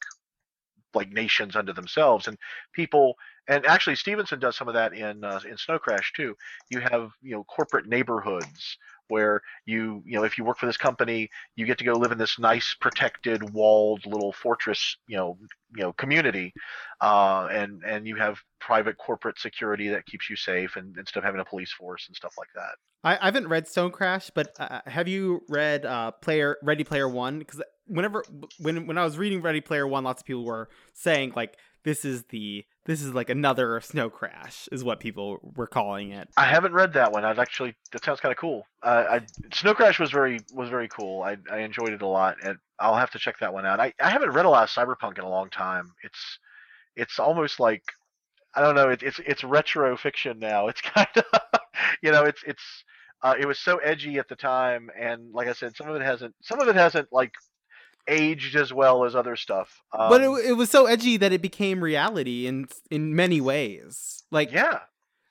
[0.94, 2.38] like nations unto themselves and
[2.72, 3.14] people
[3.48, 6.36] and actually Stephenson does some of that in uh, in snow crash too
[6.70, 8.78] you have you know corporate neighborhoods
[9.08, 12.12] where you you know if you work for this company you get to go live
[12.12, 15.36] in this nice protected walled little fortress you know
[15.76, 16.52] you know community
[17.00, 21.24] uh, and and you have private corporate security that keeps you safe and instead of
[21.24, 24.48] having a police force and stuff like that I, I haven't read Snow Crash, but
[24.58, 27.38] uh, have you read uh, Player Ready Player One?
[27.38, 28.24] Because whenever
[28.58, 32.04] when when I was reading Ready Player One, lots of people were saying like this
[32.04, 36.28] is the this is like another Snow Crash is what people were calling it.
[36.36, 37.24] I haven't read that one.
[37.24, 38.66] I'd actually that sounds kind of cool.
[38.82, 39.20] Uh, I
[39.52, 41.22] Snow Crash was very was very cool.
[41.22, 43.80] I I enjoyed it a lot, and I'll have to check that one out.
[43.80, 45.92] I, I haven't read a lot of cyberpunk in a long time.
[46.02, 46.38] It's
[46.96, 47.82] it's almost like
[48.54, 48.88] I don't know.
[48.90, 50.68] It, it's it's retro fiction now.
[50.68, 51.60] It's kind of
[52.02, 52.84] you know it's it's
[53.22, 56.02] uh, it was so edgy at the time, and like I said, some of it
[56.02, 57.32] hasn't some of it hasn't like
[58.08, 59.82] aged as well as other stuff.
[59.92, 64.22] Um, but it, it was so edgy that it became reality in in many ways.
[64.30, 64.80] Like yeah.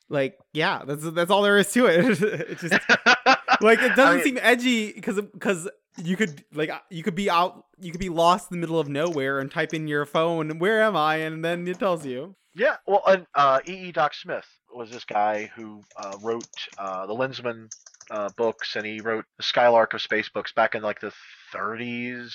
[0.09, 2.21] like yeah, that's that's all there is to it.
[2.21, 2.73] it just
[3.61, 5.69] like it doesn't I mean- seem edgy because because
[6.03, 8.79] you could like uh, you could be out you could be lost in the middle
[8.79, 12.35] of nowhere and type in your phone where am I and then it tells you.
[12.55, 13.87] Yeah, well, and uh, E.
[13.87, 13.91] E.
[13.91, 16.45] Doc Smith was this guy who uh, wrote
[16.77, 17.71] uh, the Lensman
[18.11, 21.11] uh, books, and he wrote the Skylark of Space books back in like the
[21.53, 22.33] 30s,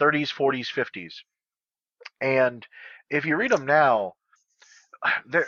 [0.00, 1.14] 30s, 40s, 50s.
[2.20, 2.66] And
[3.10, 4.14] if you read them now,
[5.26, 5.46] they're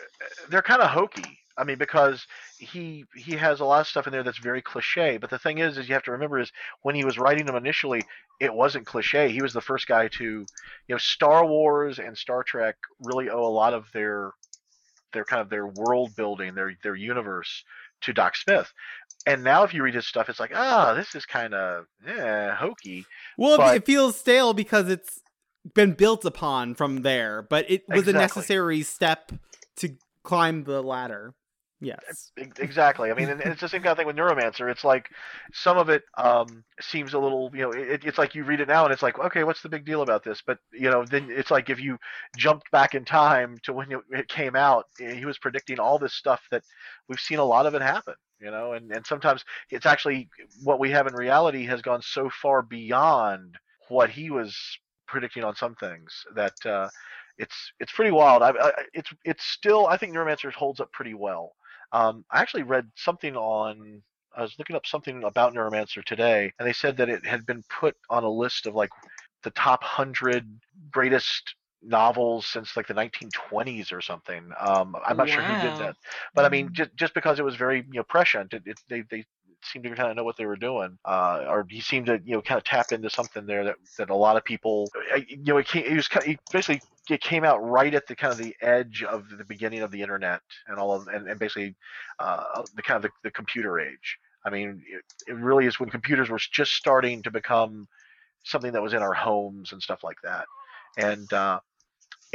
[0.48, 1.38] they're kind of hokey.
[1.58, 2.26] I mean, because
[2.58, 5.16] he he has a lot of stuff in there that's very cliche.
[5.16, 7.56] But the thing is, is you have to remember is when he was writing them
[7.56, 8.02] initially,
[8.40, 9.30] it wasn't cliche.
[9.30, 10.46] He was the first guy to, you
[10.90, 14.32] know, Star Wars and Star Trek really owe a lot of their
[15.12, 17.64] their kind of their world building, their their universe
[18.02, 18.72] to Doc Smith.
[19.26, 22.54] And now if you read his stuff, it's like, ah, this is kind of eh,
[22.54, 23.04] hokey.
[23.36, 25.20] Well, But- it feels stale because it's
[25.74, 29.32] been built upon from there, but it was a necessary step
[29.78, 31.34] to climb the ladder.
[31.80, 32.32] Yes.
[32.58, 33.10] Exactly.
[33.10, 34.70] I mean, it's the same kind of thing with Neuromancer.
[34.70, 35.10] It's like
[35.52, 38.68] some of it um, seems a little, you know, it, it's like you read it
[38.68, 40.42] now and it's like, okay, what's the big deal about this?
[40.46, 41.98] But you know, then it's like if you
[42.34, 45.98] jumped back in time to when it, it came out, eh, he was predicting all
[45.98, 46.62] this stuff that
[47.08, 48.14] we've seen a lot of it happen.
[48.40, 50.28] You know, and and sometimes it's actually
[50.62, 53.56] what we have in reality has gone so far beyond
[53.88, 54.56] what he was
[55.06, 56.88] predicting on some things that uh,
[57.38, 58.42] it's it's pretty wild.
[58.42, 61.52] I, I, it's it's still I think Neuromancer holds up pretty well.
[61.92, 64.02] Um, I actually read something on.
[64.36, 67.64] I was looking up something about Neuromancer today, and they said that it had been
[67.70, 68.90] put on a list of like
[69.44, 70.46] the top hundred
[70.90, 74.50] greatest novels since like the 1920s or something.
[74.58, 75.96] Um, I'm not sure who did that,
[76.34, 76.72] but I mean, Mm.
[76.72, 79.24] just just because it was very you know prescient, it, it, they they
[79.62, 82.34] seemed to kind of know what they were doing, uh, or he seemed to you
[82.34, 85.38] know kind of tap into something there that that a lot of people uh, you
[85.44, 88.32] know it, came, it was kind of, basically it came out right at the kind
[88.32, 91.74] of the edge of the beginning of the internet and all of and, and basically
[92.18, 94.18] uh, the kind of the, the computer age.
[94.44, 97.88] I mean, it, it really is when computers were just starting to become
[98.44, 100.46] something that was in our homes and stuff like that.
[100.96, 101.60] And uh,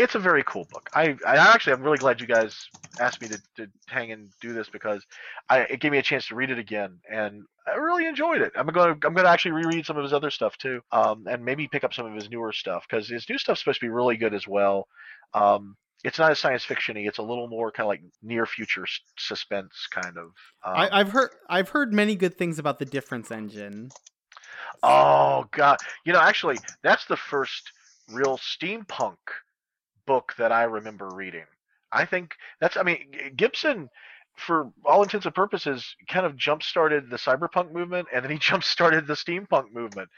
[0.02, 0.90] it's a very cool book.
[0.94, 4.54] I, I actually I'm really glad you guys asked me to, to hang and do
[4.54, 5.04] this because
[5.50, 8.52] I, it gave me a chance to read it again, and I really enjoyed it.
[8.56, 11.44] I'm going to I'm to actually reread some of his other stuff too, um, and
[11.44, 13.90] maybe pick up some of his newer stuff because his new stuff's supposed to be
[13.90, 14.88] really good as well.
[15.34, 17.08] Um, it's not as science fictiony.
[17.08, 20.26] It's a little more kind of like near future s- suspense kind of.
[20.66, 23.92] Um, I, I've heard I've heard many good things about the difference engine.
[24.84, 27.72] Oh god, you know, actually, that's the first
[28.10, 29.18] real steampunk
[30.12, 31.46] book that I remember reading.
[31.92, 32.76] I think that's.
[32.76, 33.00] I mean,
[33.36, 33.90] Gibson,
[34.36, 38.38] for all intents and purposes, kind of jump started the cyberpunk movement, and then he
[38.50, 40.10] jump started the steampunk movement.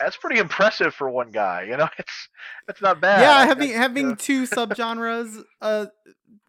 [0.00, 1.62] That's pretty impressive for one guy.
[1.62, 2.28] You know, it's
[2.68, 3.20] it's not bad.
[3.20, 4.16] yeah, having having yeah.
[4.18, 5.86] two subgenres uh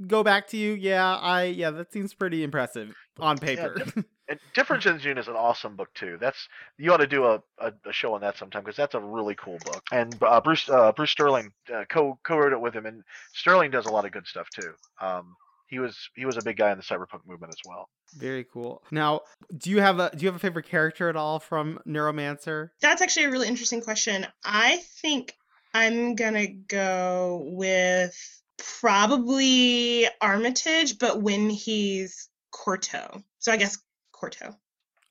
[0.05, 0.73] go back to you.
[0.73, 3.75] Yeah, I yeah, that seems pretty impressive on paper.
[4.29, 6.17] And Difference Engine is an awesome book too.
[6.19, 6.47] That's
[6.77, 9.35] you ought to do a, a, a show on that sometime because that's a really
[9.35, 9.83] cool book.
[9.91, 13.03] And uh, Bruce uh, Bruce Sterling uh, co co wrote it with him, and
[13.33, 14.73] Sterling does a lot of good stuff too.
[15.01, 15.35] Um,
[15.67, 17.89] he was he was a big guy in the cyberpunk movement as well.
[18.17, 18.81] Very cool.
[18.91, 19.21] Now,
[19.57, 22.69] do you have a do you have a favorite character at all from Neuromancer?
[22.81, 24.25] That's actually a really interesting question.
[24.43, 25.35] I think
[25.73, 28.15] I'm gonna go with
[28.57, 33.23] probably Armitage, but when he's Corto.
[33.39, 33.77] So I guess
[34.21, 34.55] Corto.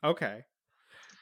[0.02, 0.44] Okay.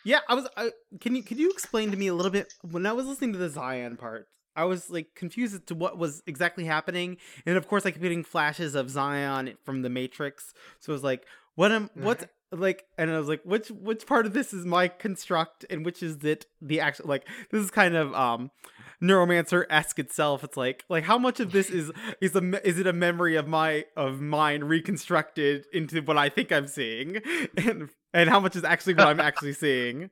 [0.04, 0.48] Yeah, I was.
[0.56, 0.70] I,
[1.00, 3.38] can you can you explain to me a little bit when I was listening to
[3.38, 4.28] the Zion part?
[4.56, 7.16] I was like confused as to what was exactly happening,
[7.46, 10.52] and of course, I kept getting flashes of Zion from the Matrix.
[10.80, 11.24] So it was like,
[11.54, 12.32] what am what's mm-hmm.
[12.60, 16.02] Like, and I was like, which which part of this is my construct, and which
[16.02, 18.50] is it the actual like this is kind of um
[19.02, 20.44] neuromancer esque itself.
[20.44, 21.90] It's like like how much of this is
[22.20, 26.52] is a is it a memory of my of mine reconstructed into what I think
[26.52, 27.20] I'm seeing,
[27.56, 30.10] and and how much is actually what I'm actually seeing.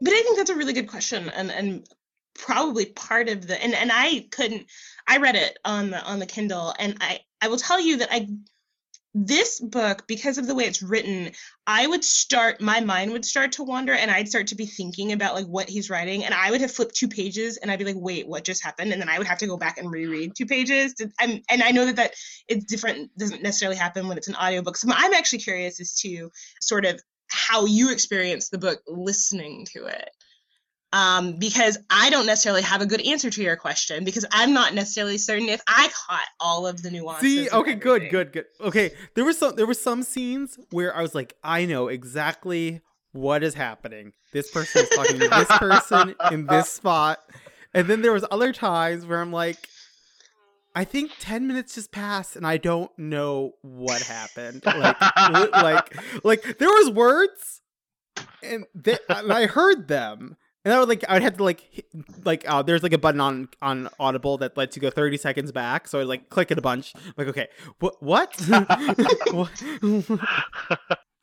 [0.00, 1.86] But I think that's a really good question and and
[2.34, 4.66] probably part of the and and I couldn't
[5.06, 8.08] I read it on the on the Kindle and I I will tell you that
[8.10, 8.28] I
[9.12, 11.32] this book because of the way it's written
[11.66, 15.12] I would start my mind would start to wander and I'd start to be thinking
[15.12, 16.24] about like what he's writing.
[16.24, 18.92] And I would have flipped two pages and I'd be like wait what just happened?
[18.92, 20.94] And then I would have to go back and reread two pages.
[20.94, 22.14] To, I'm, and I know that that
[22.48, 24.76] it's different doesn't necessarily happen when it's an audiobook.
[24.76, 26.30] So I'm actually curious as to
[26.60, 30.10] sort of how you experience the book listening to it
[30.92, 34.74] um, because I don't necessarily have a good answer to your question because I'm not
[34.74, 37.22] necessarily certain if I caught all of the nuances.
[37.22, 38.46] See, okay, good, good, good.
[38.60, 42.80] Okay, there was some there were some scenes where I was like, I know exactly
[43.12, 44.12] what is happening.
[44.32, 47.20] This person is talking to this person in this spot,
[47.72, 49.68] and then there was other times where I'm like,
[50.74, 54.62] I think ten minutes just passed and I don't know what happened.
[54.66, 55.00] Like,
[55.52, 57.62] like, like there was words,
[58.42, 60.36] and, they, and I heard them.
[60.64, 61.86] And I would like I would have to like hit,
[62.24, 65.52] like uh, there's like a button on on Audible that lets you go 30 seconds
[65.52, 65.88] back.
[65.88, 66.92] So I like click it a bunch.
[66.96, 67.48] I'm like okay,
[67.78, 68.34] what what?
[69.32, 69.50] What?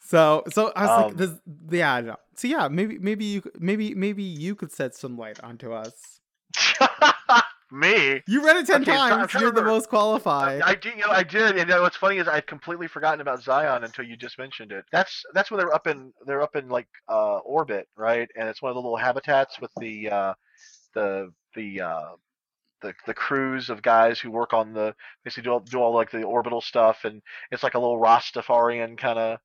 [0.02, 1.32] so so I was Um, like this
[1.70, 2.16] yeah I know.
[2.36, 6.20] So yeah maybe maybe you maybe maybe you could set some light onto us.
[7.72, 8.22] Me.
[8.28, 9.32] You read it ten Okay, times.
[9.32, 10.62] to You're the most qualified.
[10.62, 13.84] I did, you know, I did, and what's funny is I'd completely forgotten about Zion
[13.84, 14.86] until you just mentioned it.
[14.92, 18.30] That's that's where they're up in they're up in like uh, orbit, right?
[18.38, 20.34] And it's one of the little habitats with the uh,
[20.94, 22.12] the the uh,
[22.82, 26.12] the the crews of guys who work on the basically do all, do all like
[26.12, 29.40] the orbital stuff, and it's like a little Rastafarian kind of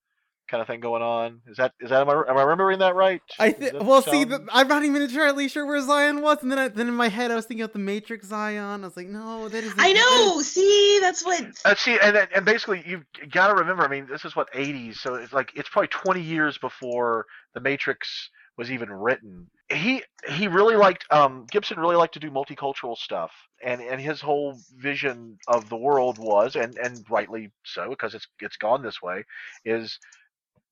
[0.52, 1.40] kind of thing going on.
[1.46, 3.22] Is that is that am I, am I remembering that right?
[3.38, 3.72] I Does think.
[3.72, 6.68] that Well, see, the, I'm not even entirely sure where Zion was, and then I,
[6.68, 8.84] then in my head I was thinking of the Matrix Zion.
[8.84, 9.80] I was like, no, that isn't.
[9.80, 10.42] I that know.
[10.42, 11.72] See, that's that's what.
[11.72, 13.82] Uh, see, and and basically you've got to remember.
[13.82, 17.60] I mean, this is what '80s, so it's like it's probably 20 years before the
[17.60, 19.48] Matrix was even written.
[19.70, 23.32] He he really liked um, Gibson really liked to do multicultural stuff,
[23.64, 28.26] and and his whole vision of the world was, and and rightly so, because it's
[28.40, 29.24] it's gone this way,
[29.64, 29.98] is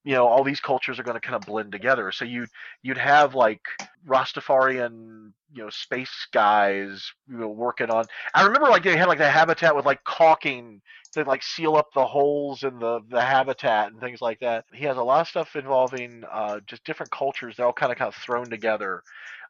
[0.04, 2.12] you know all these cultures are going to kind of blend together.
[2.12, 2.46] So you
[2.82, 3.62] you'd have like
[4.06, 9.18] rastafarian you know space guys you know working on i remember like they had like
[9.18, 10.80] the habitat with like caulking
[11.12, 14.64] to like seal up the holes in the the habitat and things like that.
[14.72, 17.56] He has a lot of stuff involving uh, just different cultures.
[17.56, 19.02] They're all kind of kind of thrown together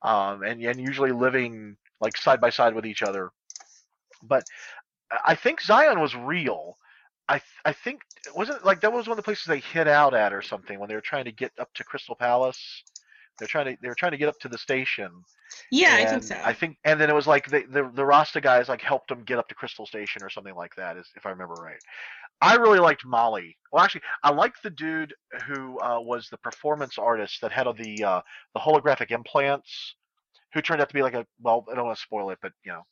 [0.02, 3.30] um, and and usually living like side by side with each other.
[4.22, 4.44] But
[5.24, 6.76] i think zion was real
[7.30, 8.02] I th- I think
[8.34, 10.88] wasn't like that was one of the places they hid out at or something when
[10.88, 12.82] they were trying to get up to Crystal Palace.
[13.38, 15.12] They're trying to they were trying to get up to the station.
[15.70, 16.36] Yeah, I think so.
[16.44, 19.22] I think and then it was like the the, the Rasta guys like helped them
[19.22, 21.78] get up to Crystal Station or something like that, is if I remember right.
[22.42, 23.56] I really liked Molly.
[23.70, 25.14] Well, actually, I liked the dude
[25.46, 28.20] who uh, was the performance artist that had all the uh,
[28.54, 29.94] the holographic implants,
[30.52, 32.52] who turned out to be like a well, I don't want to spoil it, but
[32.64, 32.82] you know,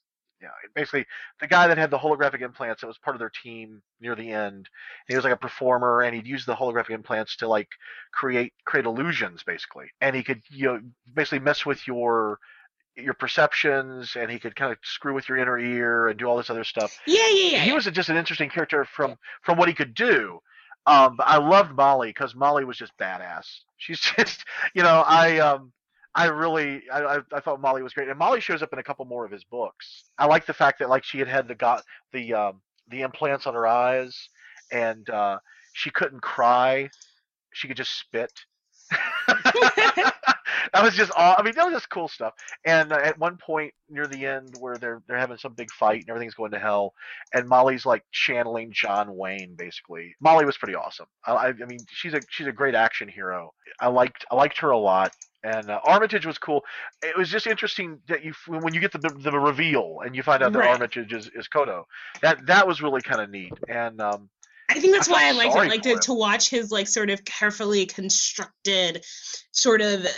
[0.41, 1.07] yeah, basically
[1.41, 4.30] the guy that had the holographic implants that was part of their team near the
[4.30, 4.68] end.
[5.09, 7.68] He was like a performer, and he'd use the holographic implants to like
[8.12, 9.86] create create illusions, basically.
[10.01, 10.80] And he could you know
[11.14, 12.39] basically mess with your
[12.97, 16.36] your perceptions, and he could kind of screw with your inner ear and do all
[16.36, 16.97] this other stuff.
[17.07, 17.64] yeah, yeah, yeah.
[17.64, 20.41] He was just an interesting character from from what he could do.
[20.86, 23.47] Um, but I loved Molly because Molly was just badass.
[23.76, 25.72] She's just, you know, I um,
[26.19, 29.05] I really, I, I, thought Molly was great, and Molly shows up in a couple
[29.05, 30.03] more of his books.
[30.19, 33.47] I like the fact that like she had had the got the um, the implants
[33.47, 34.29] on her eyes,
[34.73, 35.39] and uh,
[35.75, 36.91] she couldn't cry;
[37.53, 38.33] she could just spit.
[39.29, 41.37] that was just all.
[41.39, 42.35] I mean, that was just cool stuff.
[42.64, 46.01] And uh, at one point near the end, where they're they're having some big fight
[46.01, 46.95] and everything's going to hell,
[47.33, 50.16] and Molly's like channeling John Wayne, basically.
[50.21, 51.07] Molly was pretty awesome.
[51.25, 53.55] I I mean, she's a she's a great action hero.
[53.79, 55.12] I liked I liked her a lot.
[55.45, 56.64] And uh, Armitage was cool.
[57.03, 60.43] It was just interesting that you when you get the the reveal and you find
[60.43, 60.70] out that Right.
[60.70, 61.84] Armitage is, is Corto.
[62.22, 63.53] That that was really kind of neat.
[63.68, 64.28] And um,
[64.69, 65.59] I think that's I why I liked it.
[65.59, 69.05] I liked it to watch his like sort of carefully constructed,
[69.51, 70.09] sort of uh,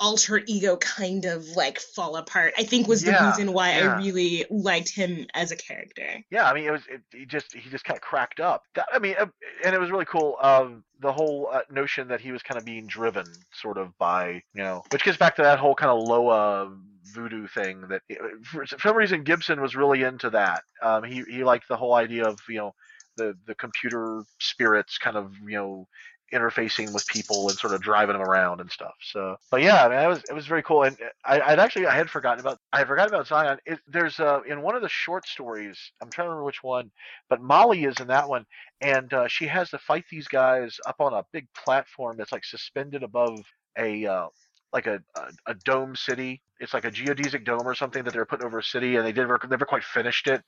[0.00, 2.54] alter ego kind of like fall apart.
[2.56, 3.94] I think was the Yeah, reason why yeah.
[3.94, 6.22] I really liked him as a character.
[6.30, 8.62] Yeah, I mean, it was it, he just he just kind of cracked up.
[8.74, 9.26] That, I mean, uh,
[9.64, 10.36] and it was really cool.
[10.40, 14.42] Um, the whole uh, notion that he was kind of being driven, sort of by
[14.54, 16.72] you know, which gets back to that whole kind of Loa
[17.12, 17.88] voodoo thing.
[17.88, 18.02] That
[18.44, 20.62] for some reason Gibson was really into that.
[20.80, 22.74] Um, he he liked the whole idea of you know
[23.18, 25.88] the the computer spirits kind of you know
[26.32, 28.94] interfacing with people and sort of driving them around and stuff.
[29.00, 30.84] So, but yeah, I mean, it was it was very cool.
[30.84, 33.58] And I, I'd actually I had forgotten about I had forgotten about Zion.
[33.66, 35.78] It, there's uh in one of the short stories.
[36.02, 36.90] I'm trying to remember which one,
[37.28, 38.46] but Molly is in that one,
[38.80, 42.44] and uh, she has to fight these guys up on a big platform that's like
[42.44, 43.40] suspended above
[43.78, 44.06] a.
[44.06, 44.26] Uh,
[44.70, 46.42] like a, a, a dome city.
[46.60, 49.12] It's like a geodesic dome or something that they're putting over a city, and they
[49.12, 50.42] never never quite finished it.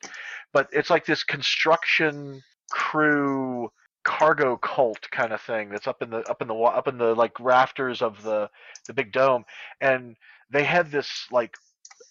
[0.52, 3.70] But it's like this construction crew
[4.02, 7.14] cargo cult kind of thing that's up in the up in the up in the
[7.14, 8.48] like rafters of the
[8.86, 9.44] the big dome.
[9.80, 10.16] And
[10.50, 11.54] they had this like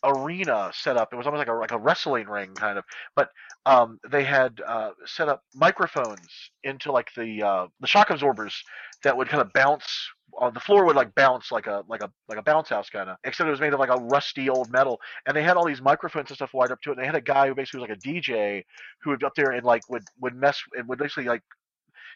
[0.03, 1.11] arena set up.
[1.11, 2.85] It was almost like a like a wrestling ring kind of.
[3.15, 3.29] But
[3.65, 8.63] um they had uh set up microphones into like the uh the shock absorbers
[9.03, 10.09] that would kind of bounce
[10.53, 13.17] the floor would like bounce like a like a like a bounce house kind of
[13.23, 15.81] except it was made of like a rusty old metal and they had all these
[15.81, 17.89] microphones and stuff wired up to it and they had a guy who basically was
[17.89, 18.63] like a dj
[19.01, 21.41] who would up there and like would would mess and would basically like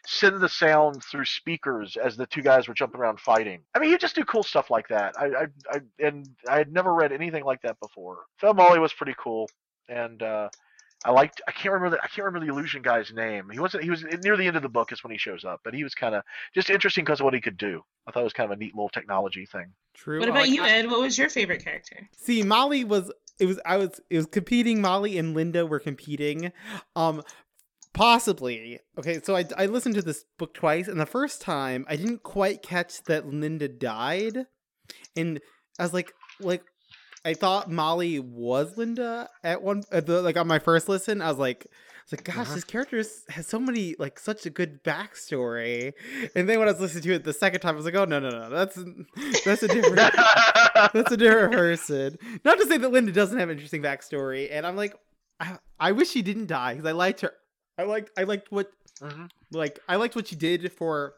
[0.06, 3.60] send the sound through speakers as the two guys were jumping around fighting.
[3.74, 5.14] I mean, you just do cool stuff like that.
[5.18, 8.18] I, I, I and I had never read anything like that before.
[8.38, 9.48] Phil Molly was pretty cool,
[9.88, 10.48] and uh,
[11.04, 11.42] I liked.
[11.46, 13.50] I can't remember the I can't remember the illusion guy's name.
[13.52, 13.84] He wasn't.
[13.84, 15.84] He was near the end of the book is when he shows up, but he
[15.84, 16.22] was kind of
[16.54, 17.82] just interesting because of what he could do.
[18.06, 19.72] I thought it was kind of a neat little technology thing.
[19.94, 20.20] True.
[20.20, 20.86] What about like- you, Ed?
[20.90, 22.08] What was your favorite character?
[22.16, 24.80] See, Molly was it was I was it was competing.
[24.80, 26.52] Molly and Linda were competing.
[26.96, 27.22] Um
[27.92, 28.80] possibly.
[28.98, 32.22] Okay, so I I listened to this book twice and the first time I didn't
[32.22, 34.46] quite catch that Linda died.
[35.16, 35.40] And
[35.78, 36.64] I was like like
[37.24, 41.22] I thought Molly was Linda at one at the like on my first listen.
[41.22, 41.70] I was like I
[42.04, 42.54] was like, gosh, Uh-huh.
[42.54, 45.94] this character is- has so many like such a good backstory.
[46.34, 48.04] And then when I was listening to it the second time, I was like, oh
[48.04, 48.78] no no no, that's
[49.44, 49.96] that's a different
[50.92, 52.18] that's a different person.
[52.44, 54.94] Not to say that Linda doesn't have an interesting backstory, and I'm like,
[55.40, 57.32] I, I wish she didn't die because I liked her.
[57.78, 58.70] I liked I liked what
[59.00, 59.28] Mhm.
[59.50, 61.14] like I liked what she did for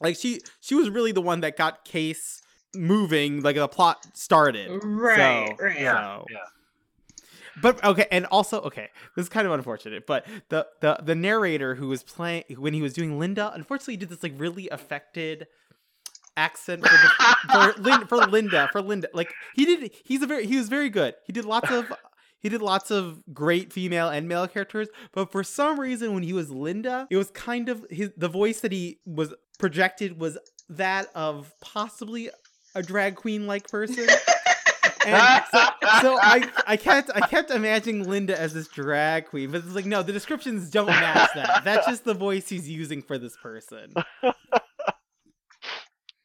[0.00, 2.40] like she she was really the one that got case
[2.74, 4.80] moving like the plot started.
[4.84, 5.80] Right, So- right.
[5.80, 6.38] Yeah, So- yeah.
[7.62, 11.74] but okay, and also okay, this is kind of unfortunate, but the the the narrator
[11.74, 15.46] who was playing when he was doing Linda, unfortunately, did this like really affected
[16.36, 19.08] accent for, the, for, Lin, for Linda for Linda.
[19.12, 21.14] Like he did, he's a very he was very good.
[21.26, 21.92] He did lots of
[22.38, 26.32] he did lots of great female and male characters, but for some reason when he
[26.32, 30.38] was Linda, it was kind of his the voice that he was projected was
[30.70, 32.30] that of possibly
[32.74, 34.06] a drag queen like person.
[35.06, 35.58] And so,
[36.02, 39.86] so I I kept I kept imagining Linda as this drag queen, but it's like
[39.86, 41.62] no, the descriptions don't match that.
[41.64, 43.94] That's just the voice he's using for this person.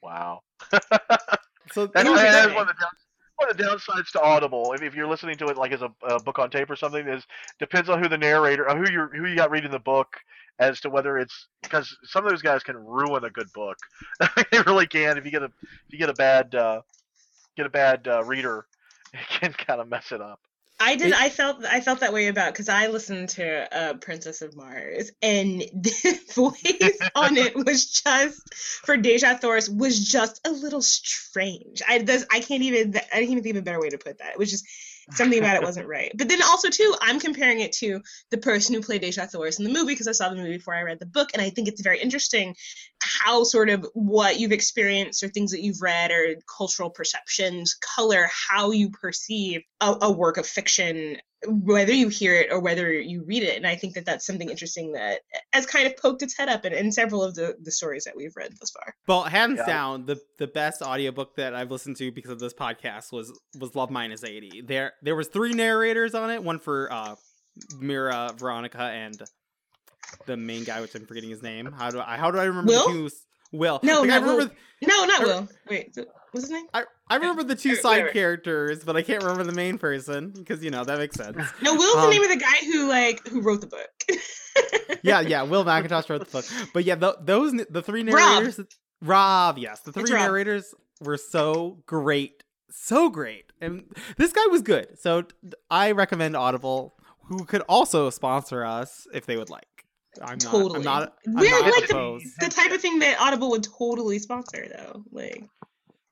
[0.06, 0.42] Wow.
[1.72, 2.92] So That's, that's one, of the down,
[3.38, 4.72] one of the downsides to Audible.
[4.74, 7.06] If, if you're listening to it like as a, a book on tape or something,
[7.06, 7.26] is
[7.60, 10.16] depends on who the narrator, or who you who you got reading the book,
[10.60, 13.78] as to whether it's because some of those guys can ruin a good book.
[14.52, 15.18] they really can.
[15.18, 16.82] If you get a if you get a bad uh,
[17.58, 18.66] get a bad uh, reader,
[19.14, 20.40] it can kind of mess it up.
[20.80, 21.08] I did.
[21.08, 21.64] It- I felt.
[21.66, 26.20] I felt that way about because I listened to uh, Princess of Mars, and the
[26.34, 31.82] voice on it was just for Dejah Thoris was just a little strange.
[31.88, 32.96] I this, I can't even.
[32.96, 34.34] I can't even think of a better way to put that.
[34.34, 34.66] It was just
[35.12, 36.12] something about it wasn't right.
[36.16, 38.02] But then also too, I'm comparing it to
[38.32, 40.76] the person who played Dejah Thoris in the movie because I saw the movie before
[40.76, 42.56] I read the book, and I think it's very interesting
[43.02, 48.28] how sort of what you've experienced or things that you've read or cultural perceptions color
[48.32, 51.18] how you perceive a, a work of fiction
[51.48, 54.50] whether you hear it or whether you read it and i think that that's something
[54.50, 55.22] interesting that
[55.54, 58.16] has kind of poked its head up in, in several of the, the stories that
[58.16, 59.66] we've read thus far Well, hands Yeah.
[59.66, 63.76] down, the the best audiobook that I've listened to because of this podcast was was
[63.76, 64.62] Love Minus 80.
[64.68, 67.16] There there was three narrators on it, one for uh
[67.80, 69.22] Mira, Veronica, and
[70.26, 71.72] the main guy, which I'm forgetting his name.
[71.72, 72.88] How do I how do I remember Will?
[72.88, 73.80] the two s- Will.
[73.84, 74.34] No, Like, I not Will.
[74.34, 77.70] remember no not I- will wait th- what's his name I, I remember the two
[77.70, 78.14] Wait, side wait.
[78.14, 81.38] characters, but I can't remember the main person because you know that makes sense.
[81.62, 83.90] no will's Um, the name of the guy who like who wrote the book
[85.04, 85.44] yeah, yeah.
[85.44, 88.60] Will McIntosh wrote the book, but yeah, th- those the three narrators.
[89.02, 90.26] Rob, yes, the It's three Rob.
[90.28, 93.84] narrators were so great, so great, and
[94.18, 94.98] this guy was good.
[95.00, 95.24] So
[95.70, 96.96] I recommend Audible,
[97.26, 99.66] who could also sponsor us if they would like.
[100.22, 100.40] I'm not.
[100.42, 101.14] totally I'm not.
[101.28, 105.04] I'm we're not like the, the type of thing that audible would totally sponsor though
[105.12, 105.44] like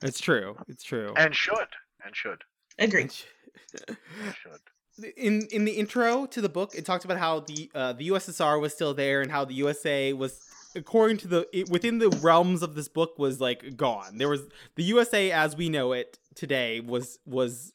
[0.03, 0.57] It's true.
[0.67, 1.13] It's true.
[1.15, 1.67] And should
[2.05, 2.43] and should
[2.77, 5.13] agree and should.
[5.17, 8.61] in in the intro to the book, it talked about how the uh, the USSR
[8.61, 10.39] was still there and how the USA was,
[10.75, 14.17] according to the it, within the realms of this book, was like gone.
[14.17, 14.41] There was
[14.75, 17.73] the USA as we know it today was was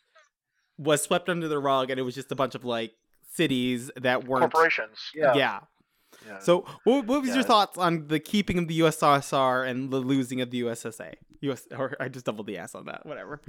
[0.77, 2.93] was swept under the rug, and it was just a bunch of like
[3.33, 4.53] cities that weren't.
[4.53, 4.99] Corporations.
[5.15, 5.35] Yeah.
[5.35, 5.61] Yeah.
[6.29, 6.39] Yeah.
[6.41, 7.37] So, what, what was Yeah.
[7.37, 11.15] your thoughts on the keeping of the USSR and the losing of the USSA?
[11.41, 13.07] US, or I just doubled the S on that.
[13.07, 13.41] Whatever.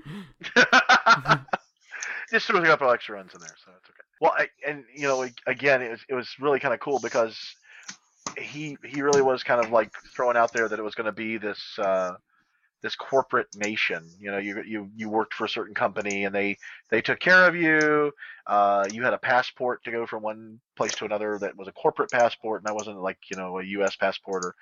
[2.32, 4.06] just threw a couple extra runs in there, so it's okay.
[4.22, 7.38] Well, I, and you know, again, it was it was really kind of cool because
[8.38, 11.12] he he really was kind of like throwing out there that it was going to
[11.12, 12.12] be this uh,
[12.82, 14.04] this corporate nation.
[14.20, 16.58] You know, you you you worked for a certain company and they
[16.90, 18.12] they took care of you.
[18.48, 21.72] Uh, you had a passport to go from one place to another that was a
[21.72, 23.96] corporate passport, and that wasn't like you know a U.S.
[23.96, 24.56] passport or.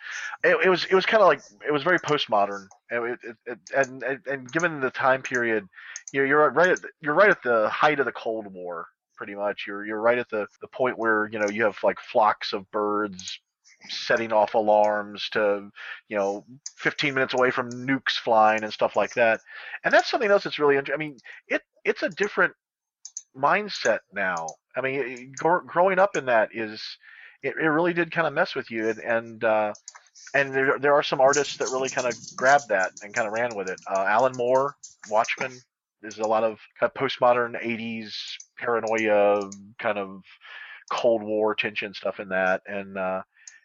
[0.43, 3.59] It, it was it was kind of like it was very postmodern, and it, it,
[3.76, 5.68] and and given the time period,
[6.11, 8.88] you know, you're right at the, you're right at the height of the Cold War,
[9.15, 9.65] pretty much.
[9.68, 12.70] You're you're right at the the point where you know you have like flocks of
[12.72, 13.39] birds
[13.89, 15.69] setting off alarms to
[16.09, 16.45] you know
[16.77, 19.39] 15 minutes away from nukes flying and stuff like that.
[19.83, 21.17] And that's something else that's really interesting i mean
[21.47, 22.53] it it's a different
[23.35, 24.47] mindset now.
[24.75, 26.81] I mean gr- growing up in that is
[27.43, 29.73] it, it really did kind of mess with you and and uh
[30.33, 33.33] and there, there are some artists that really kind of grabbed that and kind of
[33.33, 33.79] ran with it.
[33.89, 34.75] Uh, alan moore
[35.09, 35.51] watchmen
[36.01, 38.13] there's a lot of kind of postmodern 80s
[38.57, 40.21] paranoia kind of
[40.91, 42.61] cold war tension stuff in that.
[42.65, 43.21] And uh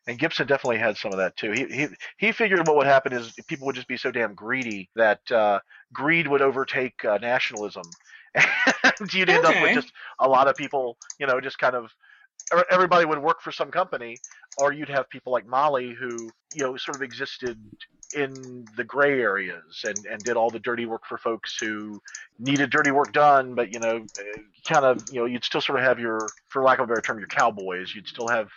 [0.06, 1.52] and Gibson definitely had some of that too.
[1.52, 1.88] He he
[2.18, 5.60] he figured what would happen is people would just be so damn greedy that uh,
[5.92, 7.84] greed would overtake uh, nationalism,
[8.34, 11.90] and you'd end up with just a lot of people, you know, just kind of
[12.52, 14.16] er- everybody would work for some company,
[14.58, 17.58] or you'd have people like Molly who you know sort of existed
[18.14, 22.00] in the gray areas and and did all the dirty work for folks who
[22.38, 24.04] needed dirty work done, but you know,
[24.66, 27.00] kind of you know you'd still sort of have your, for lack of a better
[27.00, 27.94] term, your cowboys.
[27.94, 28.48] You'd still have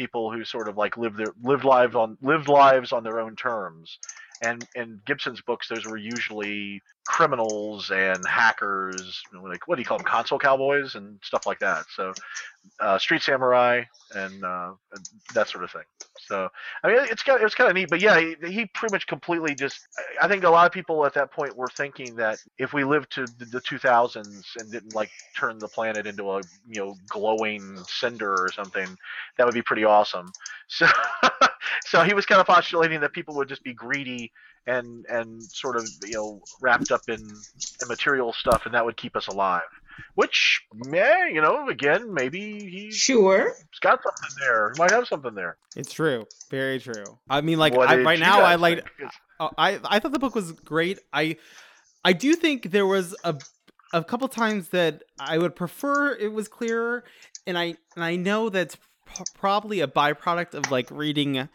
[0.00, 3.36] people who sort of like lived their lived lives on lived lives on their own
[3.36, 3.98] terms
[4.40, 9.98] and in Gibson's books, those were usually criminals and hackers, like what do you call
[9.98, 11.84] them, console cowboys and stuff like that.
[11.94, 12.14] So,
[12.80, 13.82] uh, street samurai
[14.14, 15.84] and, uh, and that sort of thing.
[16.18, 16.48] So,
[16.82, 17.90] I mean, it's kind of, it's kind of neat.
[17.90, 19.80] But yeah, he, he pretty much completely just.
[20.20, 23.12] I think a lot of people at that point were thinking that if we lived
[23.12, 26.38] to the, the 2000s and didn't like turn the planet into a
[26.68, 28.96] you know glowing cinder or something,
[29.38, 30.30] that would be pretty awesome.
[30.68, 30.86] So,
[31.86, 34.32] so he was kind of postulating that people would just be greedy
[34.66, 38.96] and and sort of you know wrapped up in, in material stuff, and that would
[38.96, 39.62] keep us alive.
[40.14, 43.48] Which, yeah, you know, again, maybe he's Sure.
[43.54, 44.72] he's got something there.
[44.74, 45.58] He might have something there.
[45.76, 46.26] It's true.
[46.50, 47.04] Very true.
[47.28, 48.78] I mean, like I, right now, I like.
[48.78, 48.88] think?
[48.98, 50.98] 'Cause- uh, I I thought the book was great.
[51.12, 51.36] I
[52.04, 53.36] I do think there was a
[53.92, 57.04] a couple times that I would prefer it was clearer,
[57.46, 61.48] and I and I know that's p- probably a byproduct of like reading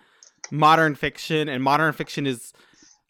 [0.52, 2.54] modern fiction, and modern fiction is.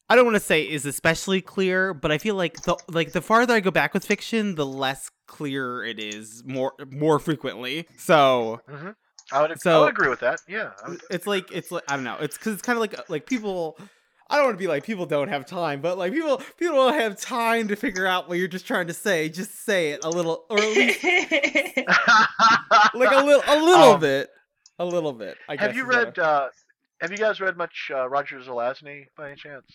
[0.07, 3.21] I don't want to say is especially clear, but I feel like the like the
[3.21, 7.87] farther I go back with fiction, the less clear it is more more frequently.
[7.97, 8.95] So Mhm.
[9.31, 10.41] I would, I So- would agree with that.
[10.47, 10.73] Yeah.
[10.87, 12.17] Would, it's like it's like I don't know.
[12.19, 13.79] It's because it's kind of like like people.
[14.29, 16.99] I don't want to be like people don't have time, but like people people don't
[16.99, 19.27] have time to figure out what you're just trying to say.
[19.29, 21.03] Just say it a little, or at least
[22.93, 24.29] like a little a little Um, bit,
[24.79, 25.37] a little bit.
[25.49, 26.19] I have guess you is what I- read?
[26.19, 26.47] Uh,
[27.01, 29.65] have you guys read much uh, Roger Zelazny by any chance?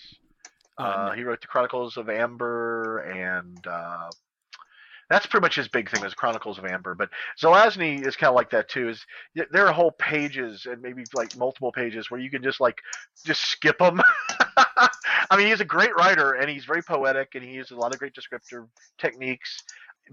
[0.79, 1.15] Uh, Uh, no.
[1.15, 4.09] He wrote the Chronicles of Amber, and uh,
[5.11, 6.95] that's pretty much his big thing is Chronicles of Amber.
[6.95, 7.11] But
[7.41, 8.89] Zelazny is kind of like that too.
[8.89, 9.05] Is
[9.51, 12.79] there are whole pages and maybe like multiple pages where you can just like
[13.27, 14.01] just skip them.
[15.31, 17.93] I mean, he's a great writer and he's very poetic and he uses a lot
[17.93, 18.65] of great descriptive
[18.99, 19.63] techniques.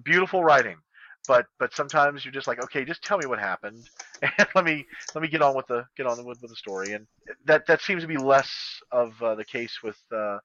[0.04, 0.78] Beautiful writing.
[1.28, 3.90] But but sometimes you're just like, okay, just tell me what happened,
[4.22, 6.94] and let me let me get on with the get on with, with the story.
[6.94, 7.06] And
[7.46, 8.52] that that seems to be less
[8.92, 10.38] of uh, the case with uh,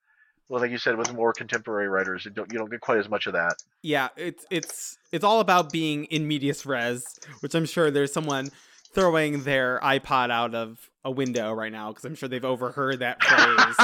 [0.49, 3.09] well, like you said, with more contemporary writers, you don't, you don't get quite as
[3.09, 3.55] much of that.
[3.83, 7.05] yeah, it's it's it's all about being in medias res,
[7.41, 8.51] which I'm sure there's someone
[8.95, 13.23] throwing their iPod out of a window right now because I'm sure they've overheard that
[13.23, 13.77] phrase.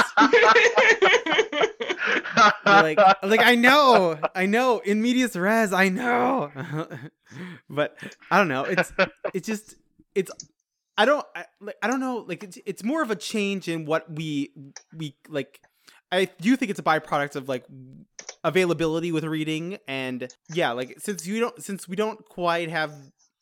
[2.65, 6.51] like like I know, I know in medias res, I know.
[7.69, 7.97] but
[8.31, 8.63] I don't know.
[8.63, 8.91] It's
[9.33, 9.75] it's just
[10.15, 10.31] it's
[10.97, 12.25] I don't I, like I don't know.
[12.27, 14.51] Like it's it's more of a change in what we
[14.95, 15.61] we like.
[16.11, 17.65] I do think it's a byproduct of like
[18.43, 22.93] availability with reading and yeah, like since you don't since we don't quite have.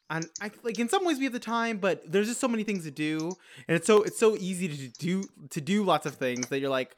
[0.09, 2.63] And I like in some ways we have the time, but there's just so many
[2.63, 3.31] things to do,
[3.67, 6.69] and it's so it's so easy to do to do lots of things that you're
[6.69, 6.95] like,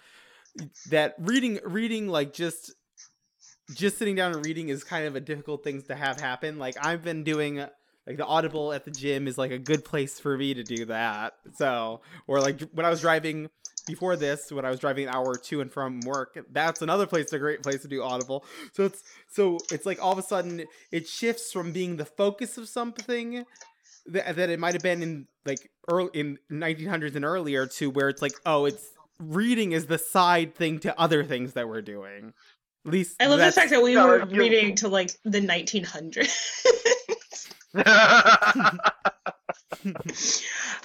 [0.90, 2.74] that reading reading like just
[3.76, 6.58] just sitting down and reading is kind of a difficult thing to have happen.
[6.58, 7.58] Like i've been doing
[8.08, 10.86] like the audible at the gym is like a good place for me to do
[10.86, 11.34] that.
[11.56, 13.50] So or like when i was driving
[13.88, 17.34] before this when i was driving an hour two and from work that's another place
[17.34, 18.44] a great place to do audible.
[18.74, 22.58] So it's so it's like all of a sudden it shifts from being the focus
[22.58, 23.46] of something
[24.08, 28.10] that, that it might have been in like early in 1900s and earlier to where
[28.10, 28.88] it's like oh it's
[29.20, 32.34] reading is the side thing to other things that we're doing.
[32.86, 36.66] At least I love the fact that we No, were reading to like the 1900s.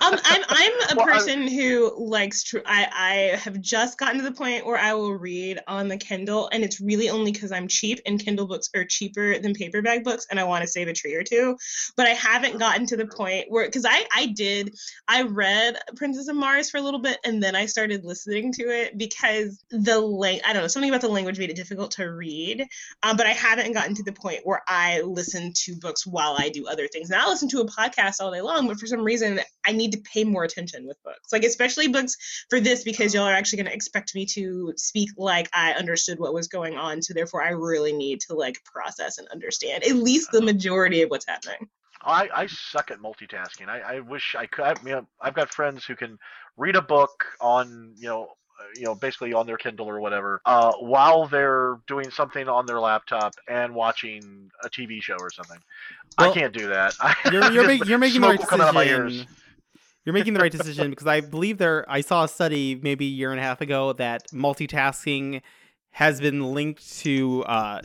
[0.01, 2.62] Um, I'm I'm a person who likes true.
[2.66, 6.49] I I have just gotten to the point where I will read on the Kindle,
[6.53, 10.26] and it's really only because I'm cheap, and Kindle books are cheaper than paperback books,
[10.30, 11.57] and I want to save a tree or two.
[11.97, 14.74] But I haven't gotten to the point where because I I did
[15.07, 18.62] I read Princess of Mars for a little bit, and then I started listening to
[18.64, 22.05] it because the lang I don't know something about the language made it difficult to
[22.05, 22.66] read.
[23.03, 26.49] Um, but I haven't gotten to the point where I listen to books while I
[26.49, 27.11] do other things.
[27.11, 29.93] Now I listen to a podcast all day long, but for some reason I need
[29.93, 31.33] to pay more attention with books.
[31.33, 32.16] Like especially books
[32.51, 36.18] for this because y'all are actually going to expect me to speak like I understood
[36.18, 37.03] what was going on.
[37.03, 40.47] So therefore, I really need to like process and understand at least the uh-huh.
[40.47, 41.68] majority of what's happening.
[42.07, 43.68] Oh, I, I suck at multitasking.
[43.68, 44.64] I, I wish I could.
[44.64, 46.18] I, you know, I've got friends who can
[46.57, 48.29] read a book on, you know,
[48.76, 52.80] you know, basically on their Kindle or whatever, uh, while they're doing something on their
[52.80, 55.58] laptop and watching a TV show or something.
[56.18, 56.94] I can't do that.
[57.32, 59.12] You're you're, make, you're making the right will come out of my ears.
[59.12, 59.36] decision.
[60.04, 61.84] You're making the right decision because I believe there.
[61.88, 65.40] I saw a study maybe a year and a half ago that multitasking
[65.92, 67.80] has been linked to uh,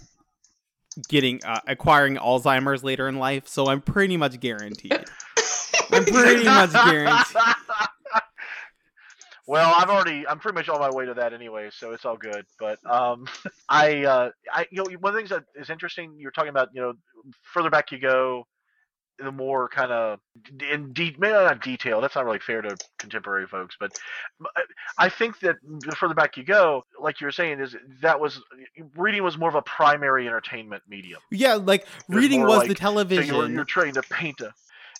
[1.07, 3.47] getting uh, acquiring Alzheimer's later in life.
[3.47, 4.93] So I'm pretty much guaranteed.
[5.91, 7.37] I'm pretty much guaranteed.
[9.49, 12.15] Well, I've already, I'm pretty much on my way to that anyway, so it's all
[12.17, 12.45] good.
[12.59, 13.25] But um,
[13.69, 16.69] I, uh, I, you know, one of the things that is interesting, you're talking about,
[16.71, 16.93] you know,
[17.51, 18.45] further back you go,
[19.17, 20.19] the more kind of
[20.71, 21.99] in de- maybe not detail.
[21.99, 23.97] That's not really fair to contemporary folks, but
[24.99, 28.39] I think that the further back you go, like you were saying, is that was
[28.95, 31.19] reading was more of a primary entertainment medium.
[31.31, 33.35] Yeah, like reading was like- the So television.
[33.35, 34.53] you're, you're trying to paint a,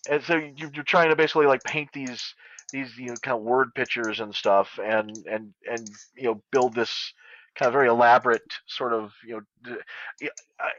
[0.10, 2.34] and so you're trying to basically like paint these
[2.72, 6.74] these you know kind of word pictures and stuff, and and and you know build
[6.74, 7.13] this
[7.55, 9.78] kind of very elaborate sort of you know.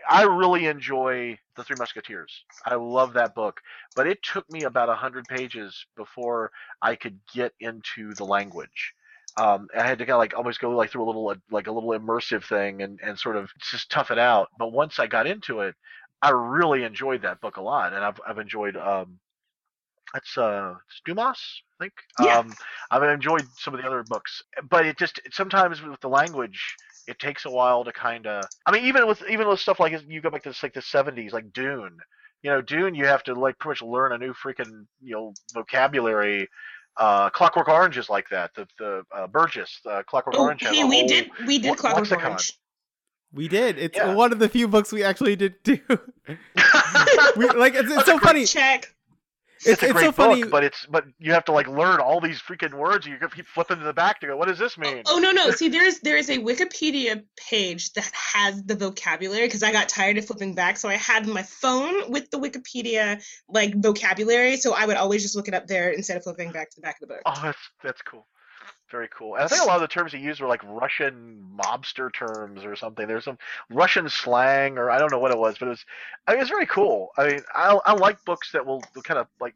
[0.08, 2.44] I, really enjoy the Three Musketeers.
[2.66, 3.60] I love that book,
[3.94, 6.50] but it took me about hundred pages before
[6.82, 8.94] I could get into the language.
[9.36, 11.72] Um, I had to kind of like almost go like through a little like a
[11.72, 14.48] little immersive thing and and sort of just tough it out.
[14.58, 15.74] But once I got into it,
[16.22, 19.18] I really enjoyed that book a lot, and I've I've enjoyed um,
[20.14, 21.38] that's uh, it's Dumas,
[21.80, 21.92] I think.
[22.20, 22.38] Yeah.
[22.38, 22.54] Um,
[22.90, 26.74] I've enjoyed some of the other books, but it just sometimes with the language,
[27.06, 28.44] it takes a while to kind of.
[28.66, 30.80] I mean, even with even with stuff like you go back to this, like the
[30.80, 31.96] '70s, like Dune.
[32.42, 35.34] You know, Dune, you have to like pretty much learn a new freaking you know
[35.54, 36.48] vocabulary.
[36.96, 38.50] Uh, Clockwork Orange is like that.
[38.56, 41.76] The the uh, Burgess, uh, Clockwork Oh, Orange has hey, we did we did le-
[41.76, 42.24] Clockwork lexicon.
[42.32, 42.52] Orange.
[43.32, 43.78] we did.
[43.78, 44.14] It's Yeah.
[44.14, 45.78] one of the few books we actually did do.
[47.36, 48.44] we, like it's, it's so funny.
[48.44, 48.92] Check.
[49.60, 50.42] It's, It's, a it's great so funny.
[50.42, 53.06] book, but it's but you have to like learn all these freaking words.
[53.06, 54.36] And You keep flipping to the back to go.
[54.36, 55.02] What does this oh, mean?
[55.06, 55.50] Oh no no!
[55.50, 60.16] See, there's there is a Wikipedia page that has the vocabulary because I got tired
[60.16, 64.86] of flipping back, so I had my phone with the Wikipedia like vocabulary, so I
[64.86, 67.08] would always just look it up there instead of flipping back to the back of
[67.08, 67.22] the book.
[67.26, 68.26] Oh, that's that's cool.
[68.90, 69.36] Very cool.
[69.36, 72.64] And I think a lot of the terms he used were like Russian mobster terms
[72.64, 73.06] or something.
[73.06, 73.38] There's some
[73.70, 75.84] Russian slang or I don't know what it was, but it was
[76.26, 77.10] I mean, it was very cool.
[77.16, 79.54] I mean, I I like books that will kind of like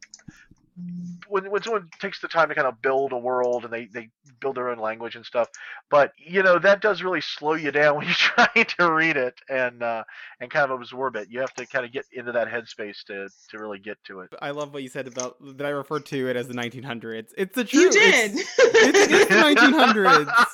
[1.29, 4.11] when when someone takes the time to kind of build a world and they they
[4.41, 5.49] build their own language and stuff.
[5.91, 9.35] But you know that does really slow you down when you're trying to read it
[9.49, 10.05] and uh,
[10.41, 11.29] and kind of absorb it.
[11.31, 14.31] You have to kind of get into that headspace to to really get to it.
[14.41, 15.64] I love what you said about that.
[15.66, 17.29] I referred to it as the 1900s.
[17.39, 17.95] It's the truth.
[17.95, 18.33] you did.
[18.33, 20.47] It's, it's, it's the 1900s.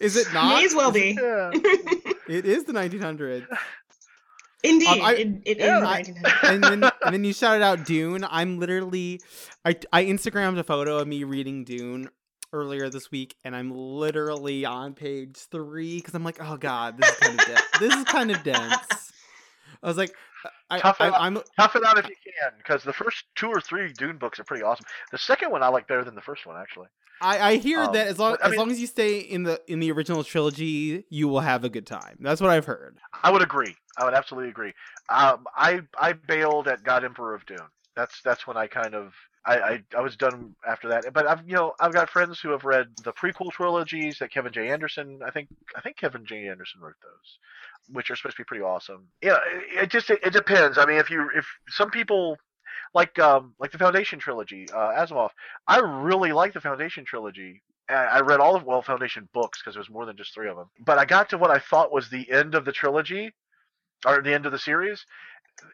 [0.00, 0.58] Is it not?
[0.58, 1.16] May as well be.
[2.28, 3.46] It is the 1900s.
[4.62, 5.80] Indeed, Um, I- it, it is Yeah.
[5.80, 6.42] the I- 1900s.
[6.54, 8.24] and then and then you shouted out Dune.
[8.28, 9.20] I'm literally
[9.64, 12.08] I I Instagrammed a photo of me reading Dune
[12.52, 17.08] earlier this week, and I'm literally on page three because I'm like, oh god, this
[17.10, 17.62] is kind of dense.
[17.78, 19.12] this is kind of dense.
[19.82, 20.12] I was like,
[20.68, 21.20] I, Tough I, it out.
[21.20, 24.38] I'm Tough it out if you can, because the first two or three Dune books
[24.40, 24.84] are pretty awesome.
[25.12, 26.88] The second one I like better than the first one, actually.
[27.20, 29.42] I, I hear Um, that as long I as mean- long as you stay in
[29.42, 32.16] the in the original trilogy, you will have a good time.
[32.20, 32.98] That's what I've heard.
[33.22, 33.76] I would agree.
[33.96, 34.72] I would absolutely agree.
[35.08, 37.58] Um, I I bailed at God Emperor of Dune.
[37.96, 39.12] That's that's when I kind of
[39.44, 41.12] I, I, I was done after that.
[41.12, 44.52] But I've you know I've got friends who have read the prequel trilogies that Kevin
[44.52, 47.38] J Anderson I think I think Kevin J Anderson wrote those,
[47.94, 49.08] which are supposed to be pretty awesome.
[49.22, 50.78] Yeah, it, it just it, it depends.
[50.78, 52.36] I mean, if you if some people
[52.94, 55.30] like um like the Foundation trilogy, uh, Asimov,
[55.66, 57.62] I really like the Foundation trilogy.
[57.88, 60.48] I I read all of well Foundation books because there was more than just three
[60.48, 60.70] of them.
[60.84, 63.32] But I got to what I thought was the end of the trilogy,
[64.06, 65.04] or the end of the series.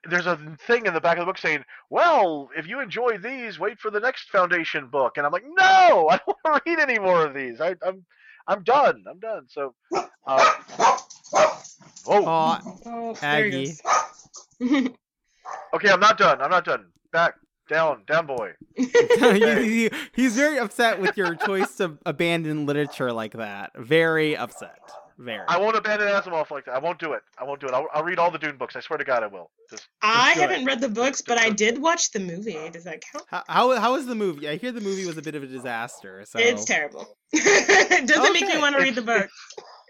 [0.08, 0.36] There's a
[0.66, 3.90] thing in the back of the book saying, "Well, if you enjoy these, wait for
[3.90, 7.24] the next Foundation book." And I'm like, "No, I don't want to read any more
[7.24, 7.60] of these.
[7.60, 8.04] I, I'm
[8.48, 9.04] I'm done.
[9.08, 10.04] I'm done." So, uh,
[12.06, 13.80] oh, Aw, oh, there he goes.
[15.74, 16.40] Okay, I'm not done.
[16.40, 16.86] I'm not done.
[17.12, 17.34] Back
[17.68, 18.52] down, down, boy.
[18.76, 18.84] he,
[19.88, 23.72] he- he's very upset with your choice to abandon literature like that.
[23.76, 24.78] Very upset.
[25.18, 25.46] Very.
[25.48, 26.74] I won't abandon Asimov like that.
[26.74, 27.22] I won't do it.
[27.38, 27.72] I won't do it.
[27.72, 28.76] I'll, I'll read all the Dune books.
[28.76, 29.50] I swear to God, I will.
[29.70, 30.42] Just I good.
[30.42, 32.58] haven't read the books, but I did watch the movie.
[32.70, 33.24] Does that count?
[33.28, 34.46] How, how how is the movie?
[34.46, 36.22] I hear the movie was a bit of a disaster.
[36.28, 37.16] So It's terrible.
[37.32, 39.30] it doesn't make me want to read the book.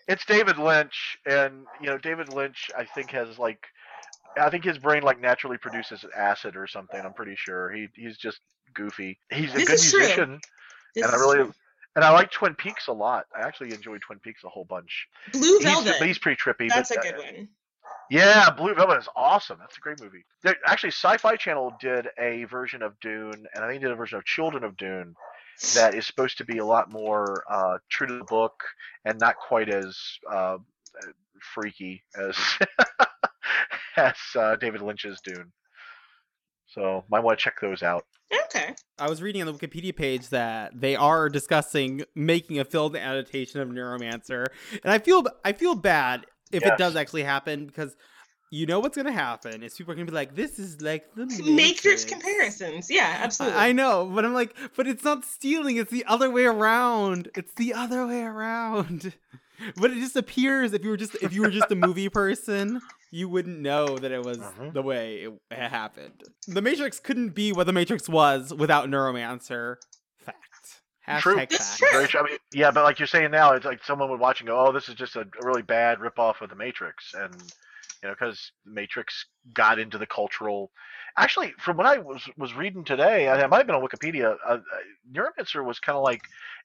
[0.06, 2.70] it's David Lynch, and you know David Lynch.
[2.78, 3.66] I think has like,
[4.36, 7.00] I think his brain like naturally produces acid or something.
[7.00, 8.40] I'm pretty sure he he's just
[8.74, 9.18] goofy.
[9.30, 10.40] He's a This good musician,
[10.96, 11.54] and I really true.
[11.94, 13.26] and I like Twin Peaks a lot.
[13.34, 15.08] I actually enjoyed Twin Peaks a whole bunch.
[15.32, 15.96] Blue He's, Velvet.
[15.98, 16.68] but he's pretty trippy.
[16.68, 17.48] That's but, a uh, good one.
[18.10, 19.58] Yeah, Blue Velvet is awesome.
[19.58, 20.24] That's a great movie.
[20.42, 23.96] There, actually, Sci-Fi Channel did a version of Dune, and I think they did a
[23.96, 25.14] version of Children of Dune
[25.74, 28.62] that is supposed to be a lot more uh, true to the book
[29.04, 29.98] and not quite as
[30.30, 30.58] uh,
[31.40, 32.36] freaky as
[33.96, 35.52] as uh, David Lynch's Dune.
[36.66, 38.04] So might want to check those out.
[38.46, 38.74] Okay.
[38.98, 43.60] I was reading on the Wikipedia page that they are discussing making a film adaptation
[43.60, 44.46] of Neuromancer,
[44.82, 47.96] and I feel I feel bad if it does actually happen because
[48.50, 51.26] you know what's gonna happen is people are gonna be like, "This is like the
[51.26, 52.90] Matrix Matrix comparisons.
[52.90, 53.58] Yeah, absolutely.
[53.58, 55.76] I I know, but I'm like, but it's not stealing.
[55.76, 57.28] It's the other way around.
[57.36, 59.14] It's the other way around.
[59.76, 62.78] But it just appears if you were just if you were just a movie person,
[63.16, 64.72] you wouldn't know that it was Mhm.
[64.74, 66.22] the way it ha- happened.
[66.46, 69.76] The Matrix couldn't be what the Matrix was without Neuromancer.
[70.18, 70.80] Fact.
[71.08, 71.36] Hashtag True.
[71.36, 71.78] fact.
[71.78, 71.88] True.
[71.92, 72.20] Very true.
[72.20, 74.58] I mean, yeah, but like you're saying now, it's like someone would watch and go,
[74.66, 77.32] "Oh, this is just a, a really bad ripoff of the Matrix," and
[78.02, 80.70] you know, because the Matrix got into the cultural.
[81.16, 84.36] Actually, from what I was was reading today, and it might have been on Wikipedia,
[84.46, 84.58] uh, uh,
[85.10, 86.20] Neuromancer was kind of like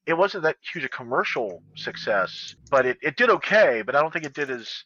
[0.06, 3.84] it wasn't that huge a commercial success, but it, it did okay.
[3.86, 4.84] But I don't think it did as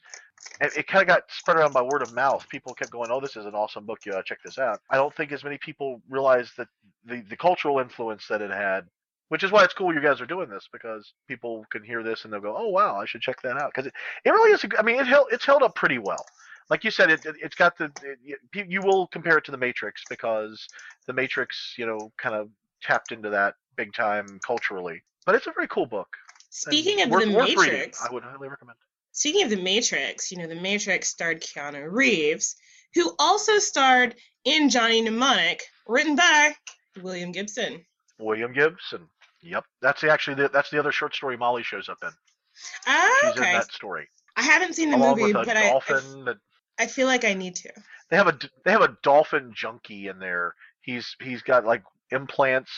[0.62, 2.48] it, it kind of got spread around by word of mouth.
[2.50, 4.00] People kept going, "Oh, this is an awesome book.
[4.06, 6.68] You gotta check this out." I don't think as many people realized that
[7.06, 8.88] the the cultural influence that it had
[9.30, 12.24] which is why it's cool you guys are doing this because people can hear this
[12.24, 13.93] and they'll go, "Oh wow, I should check that out." Because it,
[14.24, 14.64] it really is.
[14.64, 16.24] A, I mean, it held it's held up pretty well.
[16.70, 18.39] Like you said, it, it it's got the it,
[18.70, 20.68] you- will compare it to the Matrix because
[21.08, 22.50] the Matrix, you know, kind of
[22.82, 25.02] tapped into that big time culturally.
[25.26, 26.16] But it's a very cool book.
[26.39, 27.74] and Speaking of worth, the worth reading.
[27.74, 28.78] Matrix, I would highly recommend.
[29.16, 32.55] Speaking of the Matrix, you know, the Matrix starred Keanu Reeves,
[32.93, 36.53] who also starred in Johnny Mnemonic, written by
[37.01, 37.84] William Gibson.
[38.20, 39.07] William Gibson.
[39.41, 42.09] Yep, that's the, actually the, that's the other short story Molly shows up in.
[42.88, 43.49] Ah, She's okay.
[43.49, 46.38] in that story I haven't seen the along movie, but I, I, dolphin that
[46.80, 47.72] I feel like I need to.
[48.09, 50.55] they have a they have a dolphin junkie in there.
[50.82, 52.72] He's he's got like implants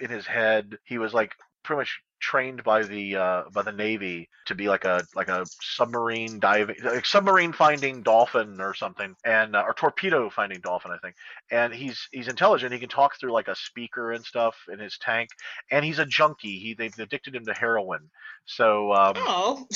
[0.00, 0.78] in his head.
[0.84, 4.84] He was like pretty much trained by the uh, by the Navy to be like
[4.84, 10.30] a like a submarine diving like submarine finding dolphin or something, and uh, or torpedo
[10.30, 11.16] finding dolphin, I think.
[11.50, 12.72] And he's he's intelligent.
[12.72, 15.30] He can talk through like a speaker and stuff in his tank.
[15.70, 16.58] And he's a junkie.
[16.58, 18.10] He they've addicted him to heroin.
[18.46, 19.66] So um, Oh,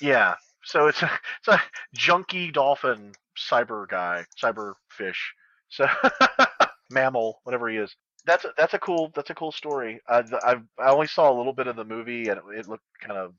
[0.00, 0.34] yeah.
[0.64, 1.60] So it's a, it's a
[1.96, 5.34] junky dolphin cyber guy, cyber fish.
[5.68, 5.86] So
[6.90, 7.94] mammal, whatever he is.
[8.24, 10.00] That's a, that's a cool that's a cool story.
[10.08, 12.84] I I I only saw a little bit of the movie and it, it looked
[13.00, 13.34] kind of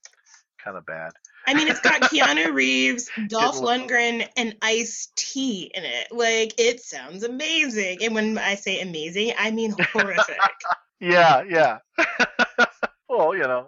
[0.64, 1.12] kind of bad.
[1.46, 6.08] I mean, it's got Keanu Reeves, Dolph Lundgren, and Ice T in it.
[6.10, 7.98] Like, it sounds amazing.
[8.02, 10.40] And when I say amazing, I mean horrific.
[11.00, 11.80] Yeah, yeah.
[13.10, 13.68] well, you know,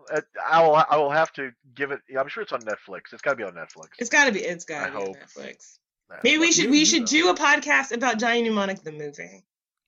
[0.49, 1.99] I will I will have to give it.
[2.18, 3.11] I'm sure it's on Netflix.
[3.11, 3.89] It's got to be on Netflix.
[3.99, 4.39] it's gotta be.
[4.39, 5.18] It's gotta I be on hope.
[5.18, 5.80] Netflix.
[6.24, 9.43] Maybe we should we should do a podcast about Johnny Mnemonic the movie.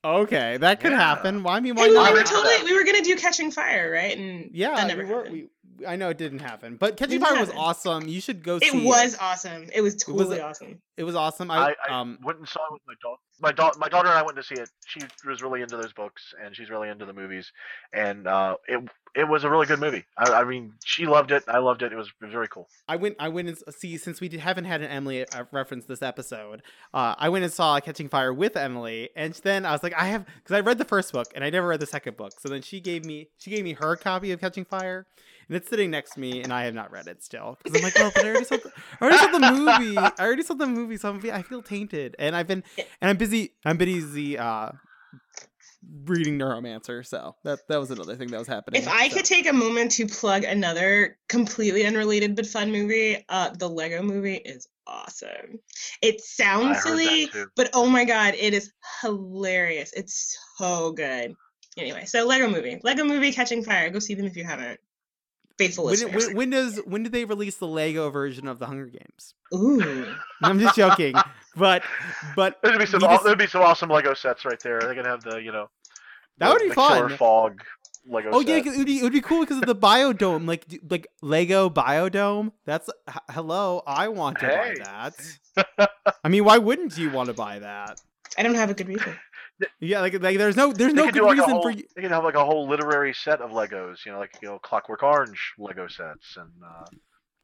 [0.06, 1.00] Okay, that could Yeah.
[1.00, 1.43] happen.
[1.43, 2.14] Why I mean, why And we not?
[2.14, 4.18] were into totally we were gonna do Catching Fire, right?
[4.18, 5.48] And yeah, that never we were, we,
[5.86, 8.07] I know it didn't happen, but Catching Didn't Fire was awesome.
[8.07, 9.69] You should go see it It was awesome.
[9.73, 10.82] It was was totally a- awesome.
[10.95, 11.51] It was awesome.
[11.51, 13.21] I, I, I um went and saw it with my daughter.
[13.39, 14.67] My, da- my daughter and I went to see it.
[14.88, 17.51] She was really into those books, and she's really into the movies.
[17.93, 18.84] And uh, it
[19.15, 20.05] it was a really good movie.
[20.17, 21.43] I, I mean, she loved it.
[21.47, 21.93] I loved it.
[21.93, 22.67] It was very cool.
[22.88, 23.15] I went.
[23.19, 26.63] I went and see since we did, haven't had an Emily uh, reference this episode.
[26.95, 30.05] Uh, I went and saw Catching Fire with Emily, and then I was like, I
[30.07, 32.32] have because I read the first book and I never read the second book.
[32.39, 35.05] So then she gave me she gave me her copy of Catching Fire,
[35.48, 37.84] and it's sitting next to me, and I have not read it still because I'm
[37.84, 39.98] like, well, but I already saw the, I already saw the movie.
[39.98, 43.18] I already saw the movie, so I'm, I feel tainted, and I've been and I'm
[43.18, 43.54] busy.
[43.66, 44.38] I'm busy.
[44.38, 44.72] Uh,
[46.06, 48.82] reading Neuromancer, so that that was another thing that was happening.
[48.82, 49.16] If I so.
[49.16, 54.02] could take a moment to plug another completely unrelated but fun movie, uh, the Lego
[54.02, 55.60] movie is awesome.
[56.02, 58.72] It sounds silly, but oh my god, it is
[59.02, 59.93] hilarious.
[59.93, 61.36] It's so good.
[61.78, 63.89] Anyway, so Lego movie, Lego movie, Catching Fire.
[63.89, 64.80] Go see them if you haven't.
[65.58, 66.28] Faithful when, listeners.
[66.28, 69.34] when, when does when did they release the Lego version of the Hunger Games?
[69.53, 70.14] Ooh.
[70.43, 71.16] I'm just joking,
[71.55, 71.84] but
[72.36, 72.99] but There'd be some.
[73.01, 74.80] just- There'd be some awesome Lego sets right there.
[74.80, 75.70] They're gonna have the you know.
[76.38, 77.18] that the- would be the fun.
[77.18, 77.64] Fog
[78.10, 78.30] Lego.
[78.34, 81.08] Oh yeah, it would be it would be cool because of the biodome, like like
[81.22, 82.51] Lego biodome.
[82.66, 83.82] That's h- hello.
[83.88, 84.76] I want to Hey.
[84.86, 85.16] buy
[85.66, 85.89] that.
[86.24, 87.99] I mean, why wouldn't you want to buy that?
[88.38, 89.16] I don't have a good reason.
[89.80, 91.62] Yeah, like like there's no there's They no good do like reason whole.
[91.64, 91.84] for you.
[91.95, 94.05] They could have like a whole literary set of Legos.
[94.05, 96.86] You know, like you know, Clockwork Orange Lego sets, and uh,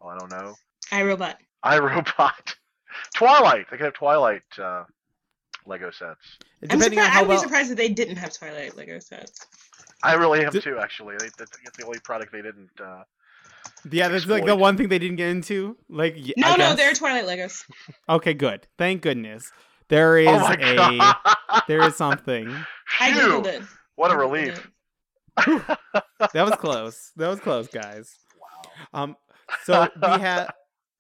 [0.02, 0.54] oh, I don't know,
[0.92, 1.36] iRobot.
[1.66, 2.56] iRobot,
[3.16, 3.66] Twilight.
[3.72, 4.84] They could have Twilight uh,
[5.66, 6.20] Lego sets.
[6.62, 7.00] I'm Depending surprised.
[7.00, 9.46] on I how would be surprised if they didn't have Twilight Lego sets.
[10.04, 10.78] I really am Did- too.
[10.80, 12.70] Actually, they, that's that's the only product they didn't.
[12.80, 13.04] Uh,
[13.90, 15.78] Yeah, that's like the one thing they didn't get into.
[15.90, 16.78] Like No, I no, guess.
[16.78, 17.64] they're Twilight Legos.
[18.10, 18.34] okay.
[18.34, 18.68] Good.
[18.78, 19.52] Thank goodness.
[19.90, 21.16] There is oh a god!
[21.68, 22.54] there is something.
[23.00, 23.62] I Phew, it.
[23.96, 24.70] What a relief!
[25.38, 25.78] That
[26.34, 27.12] was close.
[27.18, 28.16] That was close, guys.
[28.40, 28.72] Wow.
[29.04, 29.16] Um.
[29.64, 30.48] So we had.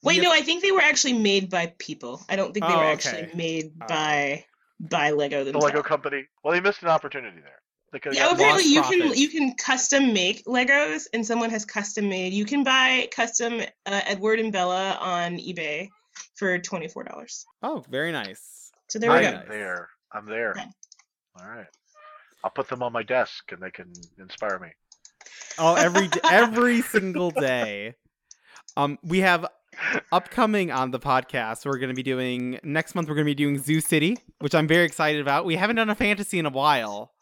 [0.03, 2.21] Wait, we no, I think they were actually made by people.
[2.29, 2.91] I don't think they Oh, were okay.
[2.93, 4.45] actually made All by
[4.79, 5.65] by Lego themselves.
[5.65, 5.67] The.
[5.71, 6.25] Lego company.
[6.43, 7.61] Well, they missed an opportunity there.
[7.93, 11.63] They could Yeah, apparently lost you can you can custom make Legos, and someone has
[11.63, 12.33] custom made.
[12.33, 15.89] You can buy custom uh, Edward and Bella on eBay
[16.35, 17.45] for twenty four dollars.
[17.61, 18.62] Oh, very nice.
[18.93, 19.27] So there we go.
[19.29, 19.89] I'm there.
[20.11, 20.51] I'm there.
[20.51, 20.65] Okay.
[21.39, 21.65] All right.
[22.43, 24.67] I'll put them on my desk and they can inspire me.
[25.57, 27.95] Oh, every every single day.
[28.77, 29.47] Um, we have
[30.11, 33.09] upcoming on the podcast, we're going to be doing next month.
[33.09, 35.45] We're going to be doing Zoo City, which I'm very excited about.
[35.45, 37.13] We haven't done a fantasy in a while.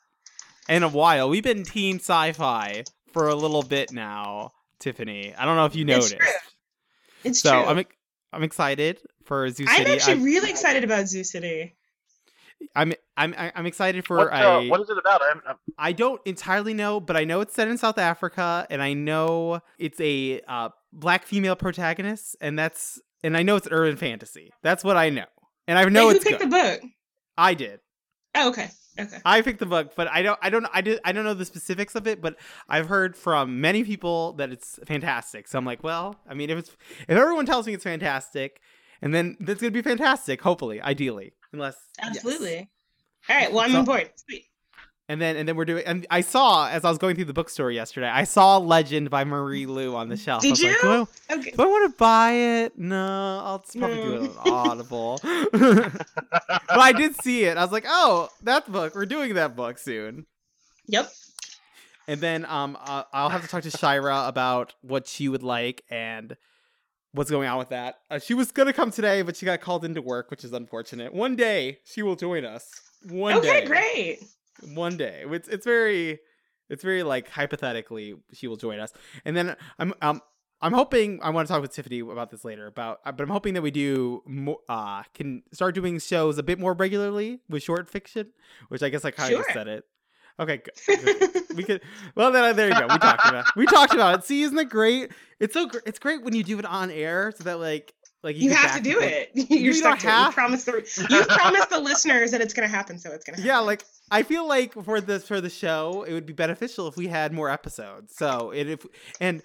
[0.67, 4.51] In a while, we've been teen sci-fi for a little bit now.
[4.81, 6.15] Tiffany, I don't know if you noticed.
[6.15, 6.33] It's noticed.
[6.33, 7.29] true.
[7.31, 7.71] It's so true.
[7.71, 7.85] I'm
[8.33, 9.81] I'm excited for Zoo City.
[9.81, 11.75] I'm actually I'm, really excited about Zoo City.
[12.75, 14.69] I'm I'm I'm excited for What, uh, a.
[14.69, 15.21] what is it about?
[15.23, 18.81] I'm, I'm, I don't entirely know, but I know it's set in South Africa, and
[18.81, 23.97] I know it's a uh, black female protagonist, and that's and I know it's urban
[23.97, 24.51] fantasy.
[24.61, 25.25] That's what I know,
[25.67, 26.51] and I know Wait, who it's picked good.
[26.51, 26.81] the book?
[27.37, 27.79] I did.
[28.35, 28.69] Oh, okay.
[28.99, 29.17] Okay.
[29.23, 30.37] I picked the book, but I don't.
[30.41, 30.65] I don't.
[30.73, 30.99] I did.
[31.05, 32.35] I don't know the specifics of it, but
[32.67, 35.47] I've heard from many people that it's fantastic.
[35.47, 36.69] So I'm like, well, I mean, if it's
[37.07, 38.59] if everyone tells me it's fantastic,
[39.01, 40.41] and then that's gonna be fantastic.
[40.41, 42.15] Hopefully, ideally, unless yes.
[42.17, 42.69] Absolutely.
[43.29, 43.51] All right.
[43.51, 44.09] Well, I'm So- on board.
[44.15, 44.45] Sweet.
[45.09, 45.83] And then and then we're doing.
[45.85, 49.25] And I saw as I was going through the bookstore yesterday, I saw Legend by
[49.25, 50.41] Marie Lu on the shelf.
[50.41, 50.81] Did was like, you?
[50.81, 51.51] do I, Okay.
[51.51, 52.77] do I want to buy it?
[52.77, 55.19] No, I'll just probably do it on Audible.
[55.51, 56.05] but
[56.69, 57.57] I did see it.
[57.57, 58.95] I was like, oh, that book.
[58.95, 60.27] We're doing that book soon.
[60.87, 61.11] Yep.
[62.07, 66.37] And then um, I'll have to talk to Shira about what she would like and
[67.13, 67.99] what's going on with that.
[68.09, 71.13] Uh, she was gonna come today, but she got called into work, which is unfortunate.
[71.13, 72.69] One day she will join us.
[73.09, 73.61] One okay.
[73.61, 73.65] day.
[73.65, 74.19] Great.
[74.73, 75.23] One day.
[75.27, 76.19] It's it's very,
[76.69, 78.93] it's very like hypothetically she will join us.
[79.25, 80.21] And then I'm um.
[80.63, 82.67] I'm hoping I want to talk with Tiffany about this later.
[82.67, 84.59] About, uh, but I'm hoping that we do more.
[84.69, 88.27] Uh, can start doing shows a bit more regularly with short fiction,
[88.69, 89.53] which I guess I kind of Sure.
[89.53, 89.85] said it.
[90.41, 91.43] Okay, good.
[91.55, 91.81] we could.
[92.15, 92.87] Well, then uh, there you go.
[92.87, 93.45] We talked about.
[93.55, 94.25] We talked about it.
[94.25, 95.11] See, isn't it great?
[95.39, 95.69] It's so.
[95.85, 98.77] It's great when you do it on air, so that like, like You get have
[98.77, 99.29] to do it.
[99.33, 100.09] You You're don't stuck to it.
[100.09, 103.37] have- You promised the you promised the listeners that it's gonna happen, so it's gonna
[103.37, 103.47] happen.
[103.47, 106.97] Yeah, like I feel like for this for the show, it would be beneficial if
[106.97, 108.15] we had more episodes.
[108.17, 108.85] So it if
[109.19, 109.43] and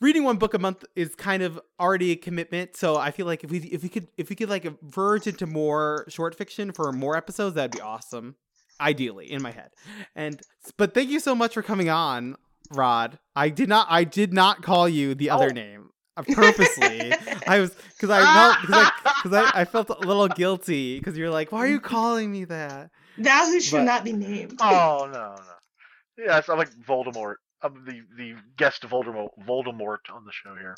[0.00, 2.76] reading one book a month is kind of already a commitment.
[2.76, 5.46] So I feel like if we if we could if we could like verge into
[5.46, 8.36] more short fiction for more episodes, that'd be awesome.
[8.80, 9.70] Ideally, in my head.
[10.14, 10.40] And
[10.76, 12.36] but thank you so much for coming on,
[12.72, 13.18] Rod.
[13.34, 15.54] I did not I did not call you the other Oh.
[15.54, 17.12] name uh, purposely.
[17.46, 21.16] I was because I felt because I, 'cause I, I felt a little guilty because
[21.16, 22.90] you're like, why are you calling me that?
[23.18, 24.58] thou who should but- not be named.
[24.60, 26.24] oh no, no.
[26.24, 27.34] Yeah, it's, I'm like Voldemort.
[27.62, 30.74] I'm the the guest Voldemort Voldemort on the show here.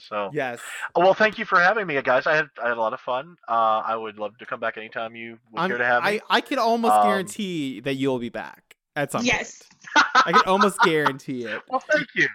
[0.00, 0.60] So Yes.
[0.94, 2.26] Oh, well, thank you for having me, guys.
[2.26, 3.36] I had I had a lot of fun.
[3.48, 6.20] Uh, I would love to come back anytime you would I'm- care to have me.
[6.30, 9.62] I, I can almost Um, guarantee that you'll be back at some Yes.
[9.94, 10.06] point.
[10.26, 11.62] I can almost guarantee it.
[11.68, 12.28] well, thank you.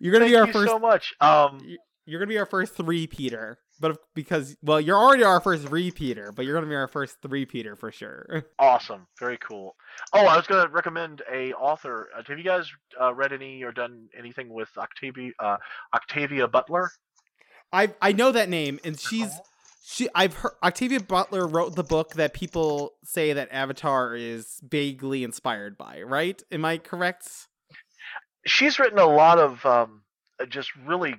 [0.00, 0.70] You're gonna Thank be our you first.
[0.70, 1.14] so much.
[1.20, 1.60] Um,
[2.06, 6.30] You're gonna be our first three Peter, but because well, you're already our first repeater,
[6.32, 8.44] but you're gonna be our first three Peter for sure.
[8.58, 9.74] awesome, very cool.
[10.12, 12.08] Oh, I was going to recommend a author.
[12.16, 12.70] Uh, have you guys
[13.00, 15.56] uh, read any or done anything with Octavia uh,
[15.94, 16.90] Octavia Butler?
[17.72, 19.32] I I know that name, and she's
[19.84, 20.08] she.
[20.14, 25.78] I've heard Octavia Butler wrote the book that people say that Avatar is vaguely inspired
[25.78, 26.02] by.
[26.02, 26.42] Right?
[26.50, 27.28] Am I correct?
[28.46, 30.02] She's written a lot of um,
[30.40, 31.14] uh, just really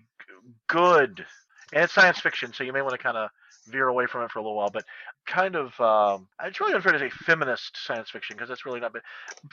[0.68, 1.26] good,
[1.74, 3.30] and it's science fiction, so you may want to kind of
[3.68, 4.70] veer away from it for a little while.
[4.70, 4.86] But
[5.28, 8.94] kind of, um, it's really unfair to say feminist science fiction because that's really not.
[8.94, 9.04] But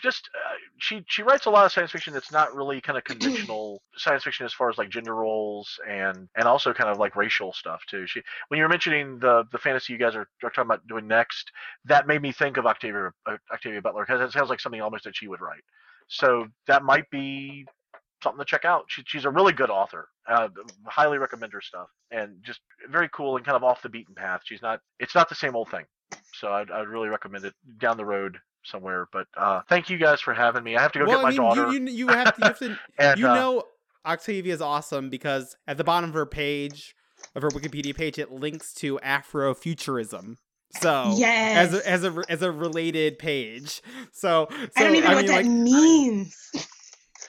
[0.02, 3.04] just uh, she she writes a lot of science fiction that's not really kind of
[3.04, 7.16] conventional science fiction as far as like gender roles and and also kind of like
[7.16, 8.06] racial stuff too.
[8.06, 11.06] She when you were mentioning the the fantasy you guys are, are talking about doing
[11.06, 11.50] next,
[11.84, 15.04] that made me think of Octavia uh, Octavia Butler because it sounds like something almost
[15.04, 15.62] that she would write.
[16.08, 17.66] So that might be
[18.22, 18.84] something to check out.
[18.88, 20.08] She, she's a really good author.
[20.26, 20.48] Uh,
[20.86, 22.60] highly recommend her stuff, and just
[22.90, 24.40] very cool and kind of off the beaten path.
[24.44, 24.80] She's not.
[24.98, 25.84] It's not the same old thing.
[26.34, 29.08] So I'd, I'd really recommend it down the road somewhere.
[29.12, 30.76] But uh, thank you guys for having me.
[30.76, 31.72] I have to go well, get my I mean, daughter.
[31.72, 33.62] you, you you have to, you have to and you uh, know
[34.06, 36.94] Octavia is awesome because at the bottom of her page,
[37.34, 40.36] of her Wikipedia page, it links to Afrofuturism.
[40.80, 41.72] So Yes.
[41.72, 43.82] as a, as a as a related page.
[44.12, 46.36] So, so I don't even know what that like, means.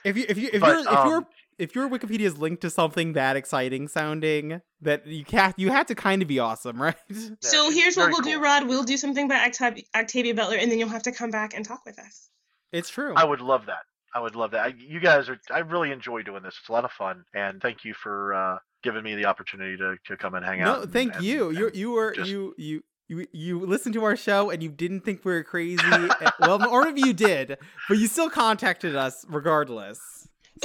[0.03, 1.27] if you if you if But, your if um, your
[1.57, 5.85] if your Wikipedia is linked to something that exciting sounding, that you can't you have
[5.87, 6.95] to kind of be awesome, right?
[7.41, 8.41] so here's what we'll do.
[8.41, 8.67] Rod.
[8.67, 11.65] We'll do something by Octav- Octavia Butler, and then you'll have to come back and
[11.65, 12.29] talk with us.
[12.71, 13.13] It's true.
[13.15, 13.83] I would love that.
[14.13, 14.61] I would love that.
[14.61, 15.39] I, you guys are.
[15.51, 16.55] I really enjoy doing this.
[16.59, 19.95] It's a lot of fun, and thank you for uh, giving me the opportunity to,
[20.05, 20.77] to come and hang out.
[20.77, 21.51] no, and- thank and- you.
[21.51, 22.83] You and- you were just- you you.
[23.09, 25.83] You, you listened to our show and you didn't think we were crazy.
[26.39, 27.57] Well, or maybe you did,
[27.89, 29.99] but you still contacted us regardless.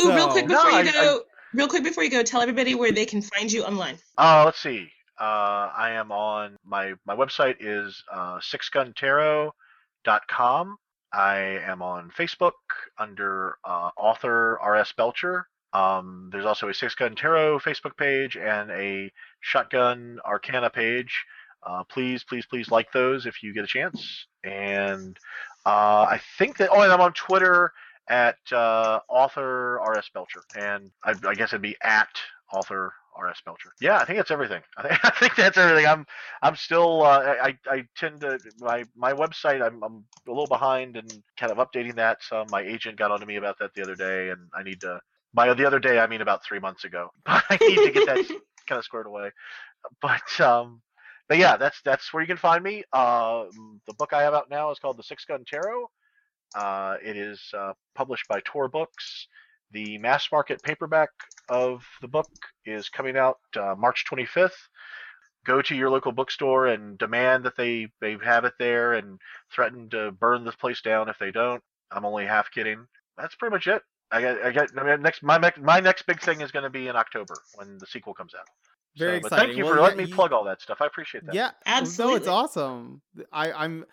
[0.01, 1.23] Ooh, real So- quick No, before you I- go,
[1.55, 3.97] real quick before you go, tell everybody where they can find you online.
[4.19, 4.89] Uh, let's see.
[5.21, 10.77] Uh, I am on my my website is uh, sixguntarot.com.
[11.13, 12.53] I am on Facebook
[12.99, 14.93] under uh, author R.S.
[14.97, 15.47] Belcher.
[15.73, 19.11] Um, there's also a Six Gun Tarot Facebook page and a
[19.41, 21.25] Shotgun Arcana page.
[21.65, 24.27] Uh, please, please, please like those if you get a chance.
[24.45, 25.19] And
[25.65, 26.71] uh, I think that.
[26.71, 27.73] Oh, and I'm on Twitter
[28.09, 32.09] at uh, author RS Belcher, and I, I guess it'd be at
[32.53, 33.71] author RS Belcher.
[33.81, 34.63] Yeah, I think that's everything.
[34.77, 35.87] I think, I think that's everything.
[35.87, 36.07] I'm
[36.43, 39.65] I'm still uh, I I tend to my my website.
[39.65, 42.19] I'm I'm a little behind and kind of updating that.
[42.23, 45.01] So my agent got onto me about that the other day, and I need to.
[45.33, 47.11] By the other day, I mean about three months ago.
[47.27, 48.19] I need to get that
[48.69, 49.31] kind of squared away.
[50.01, 50.81] But um,
[51.29, 52.85] but yeah, that's that's where you can find me.
[52.93, 53.45] Uh,
[53.87, 55.89] the book I have out now is called The Six Gun Tarot.
[56.55, 59.29] Uh, it is uh, published by Tor Books.
[59.73, 61.09] The mass market paperback
[61.49, 62.31] of the book
[62.65, 64.53] is coming out uh, March 25th.
[65.45, 69.19] Go to your local bookstore and demand that they, they have it there and
[69.53, 71.63] threaten to burn this place down if they don't.
[71.91, 72.87] I'm only half kidding.
[73.19, 73.83] That's pretty much it.
[74.11, 76.71] I get, I get I mean, next my my next big thing is going to
[76.71, 78.47] be in October when the sequel comes out.
[78.97, 79.47] Very so, exciting.
[79.47, 80.79] Thank you Well, for yeah, letting me you- plug all that stuff.
[80.81, 81.35] I appreciate that.
[81.35, 82.15] Yeah, absolutely.
[82.15, 83.03] No, it's awesome.
[83.33, 83.85] I, I'm.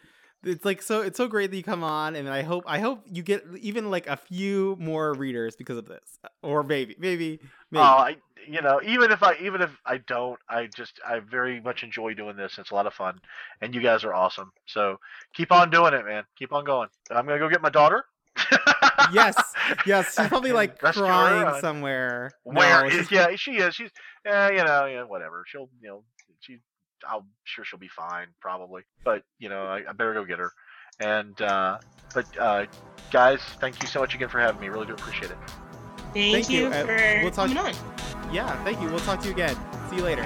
[0.44, 1.02] It's like so.
[1.02, 3.92] It's so great that you come on, and I hope I hope you get even
[3.92, 7.80] like a few more readers because of this, or maybe maybe oh, maybe.
[7.80, 8.18] Oh, I,
[8.48, 12.16] you know, even if I even if I don't, I just I very much enjoy
[12.16, 12.58] doing this.
[12.58, 13.20] It's a lot of fun,
[13.62, 14.52] and you guys are awesome.
[14.66, 14.98] So
[15.36, 16.24] keep on doing it, man.
[16.40, 16.90] Keep on going.
[17.12, 18.06] I'm gonna go get my daughter.
[19.14, 19.36] Yes,
[19.86, 20.16] yes.
[20.16, 22.32] She's probably like Rescue her, crying uh, somewhere.
[22.44, 23.76] Where No, is she's- yeah, she is.
[23.76, 23.92] She's
[24.26, 25.44] yeah, you know, yeah, whatever.
[25.48, 26.04] She'll you know
[26.40, 26.60] she
[27.10, 28.84] I'm sure she'll be fine probably.
[29.04, 30.52] But you know, I, I better go get her.
[31.00, 31.80] And uh
[32.14, 32.66] but uh
[33.12, 34.70] guys, thank you so much again for having me.
[34.70, 35.38] Really do appreciate it.
[36.14, 36.64] Thank, Thank you.
[36.64, 37.74] you, Uh, for we'll talk- coming on.
[38.34, 38.88] Yeah, thank you.
[38.90, 39.56] We'll talk to you again.
[39.90, 40.22] See you later.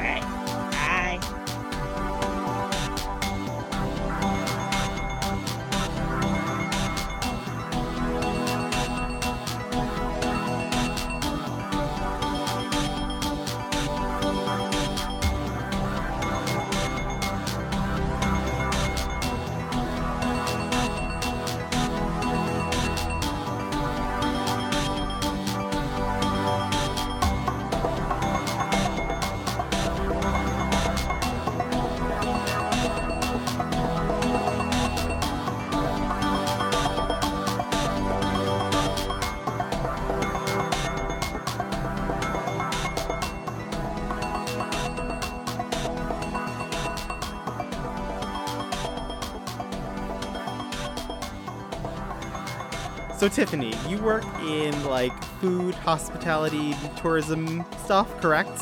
[53.17, 58.61] So Tiffany, you work in like food, hospitality, tourism stuff, correct?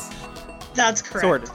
[0.74, 1.22] That's correct.
[1.22, 1.50] Sort of.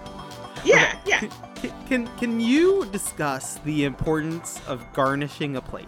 [0.66, 1.20] Yeah, yeah.
[1.56, 5.88] Can, can can you discuss the importance of garnishing a plate?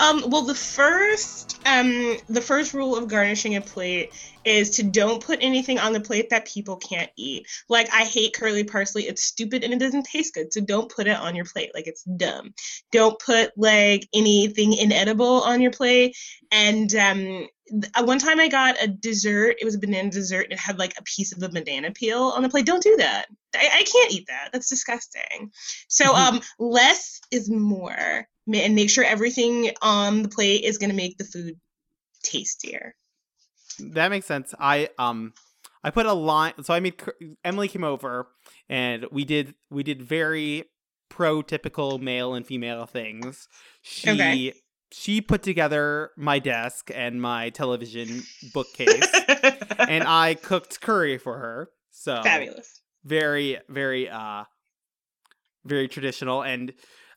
[0.00, 4.12] um, well, the first, um, the first rule of garnishing a plate
[4.44, 7.46] is to don't put anything on the plate that people can't eat.
[7.68, 10.52] Like I hate curly parsley; it's stupid and it doesn't taste good.
[10.52, 11.70] So don't put it on your plate.
[11.74, 12.54] Like it's dumb.
[12.92, 16.16] Don't put like anything inedible on your plate.
[16.52, 17.48] And um,
[18.02, 19.56] one time I got a dessert.
[19.60, 20.44] It was a banana dessert.
[20.44, 22.66] And it had like a piece of a banana peel on the plate.
[22.66, 23.26] Don't do that.
[23.54, 24.50] I, I can't eat that.
[24.52, 25.50] That's disgusting.
[25.88, 31.16] So um, less is more, and make sure everything on the plate is gonna make
[31.18, 31.58] the food
[32.22, 32.94] tastier.
[33.80, 34.54] That makes sense.
[34.58, 35.32] I um
[35.82, 37.02] I put a line so I made
[37.44, 38.28] Emily came over
[38.68, 40.64] and we did we did very
[41.08, 43.48] pro typical male and female things.
[43.82, 44.52] She Okay.
[44.92, 48.22] she put together my desk and my television
[48.52, 49.10] bookcase
[49.78, 51.70] and I cooked curry for her.
[51.90, 52.80] So Fabulous.
[53.04, 54.44] very very uh
[55.64, 56.72] very traditional and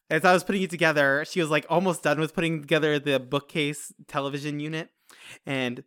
[0.10, 3.20] as I was putting it together, she was like almost done with putting together the
[3.20, 4.90] bookcase television unit
[5.46, 5.84] and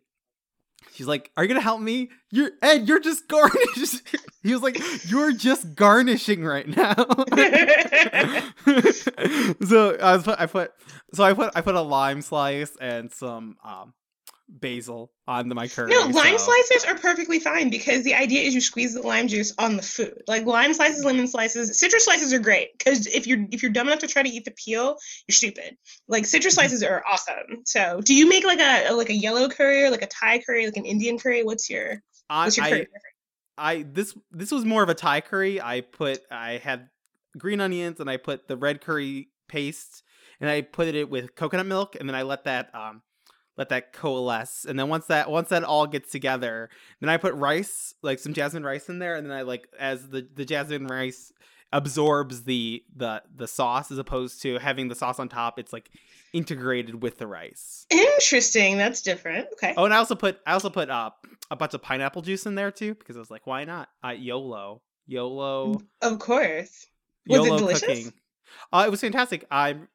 [0.93, 2.09] she's like, "Are you to help me?
[2.31, 4.01] You're Ed, you're just garnish."
[4.43, 4.77] he was like,
[5.09, 6.93] "You're just garnishing right now."
[9.65, 10.71] so I was put, I put
[11.13, 13.93] so I put I put a lime slice and some um
[14.51, 15.89] basil on the my curry.
[15.91, 19.27] No, lime so- slices are perfectly fine because the idea is you squeeze the lime
[19.27, 20.21] juice on the food.
[20.27, 23.87] Like lime slices, lemon slices, citrus slices are great because if you're if you're dumb
[23.87, 24.97] enough to try to eat the peel,
[25.27, 25.77] you're stupid.
[26.07, 27.63] Like citrus slices are awesome.
[27.65, 30.65] So, do you make like a like a yellow curry or like a Thai curry,
[30.65, 31.43] like an Indian curry?
[31.43, 32.87] What's your I, what's your I- curry?
[33.57, 35.61] I this this was more of a Thai curry.
[35.61, 36.89] I put I had
[37.37, 40.03] green onions and I put the red curry paste
[40.39, 43.01] and I put it with coconut milk and then I let that um
[43.57, 46.69] let that coalesce and then once that once that all gets together
[46.99, 50.07] then I put rice like some jasmine rice in there and then I like as
[50.09, 51.31] the the jasmine rice
[51.73, 55.57] absorbs the the the sauce as opposed to having the sauce on top.
[55.57, 55.89] It's like
[56.33, 57.85] integrated with the rice.
[57.89, 58.77] Interesting.
[58.77, 59.47] That's different.
[59.53, 59.73] Okay.
[59.77, 61.11] Oh, and I also put I also put uh,
[61.49, 63.89] a bunch of pineapple juice in there too because I was like, why not?
[64.03, 66.87] Uh, YOLO, YOLO, Of course.
[67.27, 67.81] Was it YOLO delicious?
[67.81, 68.13] cooking.
[68.73, 69.45] Uh, it was fantastic.
[69.49, 69.87] I'm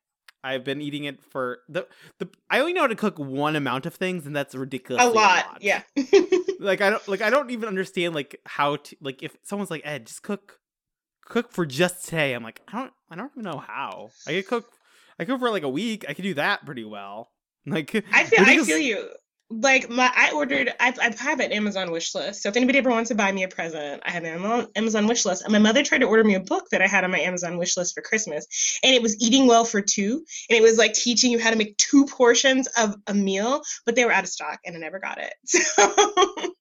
[0.45, 1.87] I've been eating it for the
[2.19, 2.29] the.
[2.51, 5.05] I only know how to cook one amount of things, and that's ridiculous.
[5.05, 5.59] A lot.
[5.61, 5.83] Yeah.
[6.59, 9.83] Like I don't like I don't even understand like how to like if someone's like
[9.85, 10.59] Ed just cook
[11.27, 12.33] cook for just today.
[12.33, 14.09] I'm like I don't I don't even know how.
[14.27, 14.73] I could cook
[15.19, 16.07] I cook for like a week.
[16.09, 17.31] I could do that pretty well.
[17.67, 19.11] Like I feel I feel you.
[19.49, 20.75] Like my, I ordered.
[20.81, 22.43] I, I have an Amazon wish list.
[22.43, 25.07] So if anybody ever wants to buy me a present, I have an Amazon- Amazon
[25.07, 25.45] wish list.
[25.45, 27.57] And my mother tried to order me a book that I had on my Amazon
[27.57, 30.95] wish list for Christmas, and it was eating well for two, and it was like
[30.95, 34.31] teaching you how to make two portions of a meal, but they were out of
[34.31, 35.35] stock, and I never got it.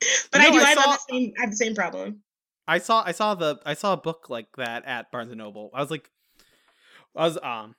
[0.00, 0.58] So, but I do.
[0.60, 1.32] I I, have the same.
[1.36, 2.22] I have the same problem.
[2.68, 5.70] I saw I saw the I saw a book like that at Barnes and Noble.
[5.74, 6.08] I was like
[7.16, 7.74] I was um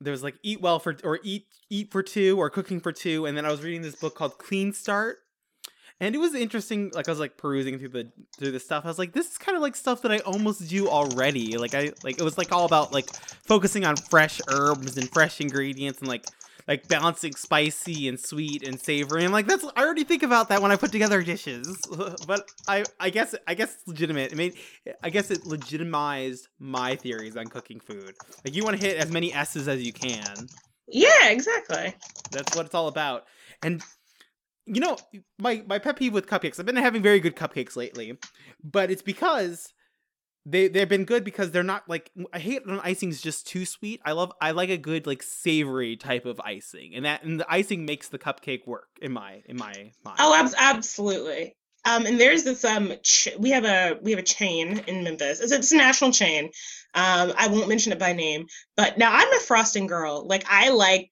[0.00, 3.26] there was like eat well for or eat eat for two or cooking for two
[3.26, 5.18] and then I was reading this book called Clean Start.
[5.98, 8.84] And it was interesting like I was like perusing through the through the stuff.
[8.84, 11.56] I was like this is kind of like stuff that I almost do already.
[11.56, 13.08] Like I like it was like all about like
[13.46, 16.26] focusing on fresh herbs and fresh ingredients and like
[16.68, 19.24] like balancing spicy and sweet and savory.
[19.24, 21.78] I'm like that's I already think about that when I put together dishes.
[22.26, 24.32] but I I guess I guess it's legitimate.
[24.32, 24.52] I mean,
[25.02, 28.14] I guess it legitimized my theories on cooking food.
[28.44, 30.48] Like you want to hit as many S's as you can.
[30.88, 31.94] Yeah, exactly.
[32.30, 33.24] That's what it's all about.
[33.62, 33.82] And
[34.66, 34.96] you know,
[35.38, 36.58] my my pet peeve with cupcakes.
[36.58, 38.18] I've been having very good cupcakes lately,
[38.64, 39.72] but it's because
[40.46, 44.00] they they've been good because they're not like I hate when icing's just too sweet.
[44.04, 47.52] I love I like a good like savory type of icing, and that and the
[47.52, 50.16] icing makes the cupcake work in my in my mind.
[50.20, 51.56] Oh, abs- absolutely.
[51.84, 55.40] Um, and there's this um, ch- we have a we have a chain in Memphis.
[55.40, 56.46] It's, it's a national chain.
[56.94, 58.46] Um, I won't mention it by name,
[58.76, 60.26] but now I'm a frosting girl.
[60.26, 61.10] Like I like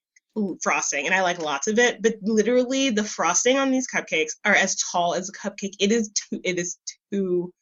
[0.62, 2.00] frosting, and I like lots of it.
[2.02, 5.74] But literally, the frosting on these cupcakes are as tall as a cupcake.
[5.80, 6.40] It is too.
[6.44, 6.78] It is
[7.12, 7.52] too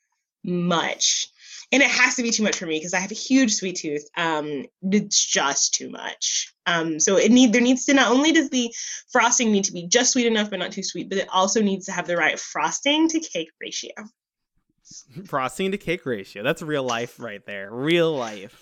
[0.45, 1.32] much.
[1.73, 3.77] And it has to be too much for me because I have a huge sweet
[3.77, 4.05] tooth.
[4.17, 6.53] Um, it's just too much.
[6.67, 8.73] Um, so it need there needs to not only does the
[9.11, 11.87] frosting need to be just sweet enough but not too sweet, but it also needs
[11.87, 13.91] to have the right frosting to cake ratio.
[15.25, 16.43] Frosting to cake ratio.
[16.43, 17.71] That's real life right there.
[17.73, 18.55] Real life.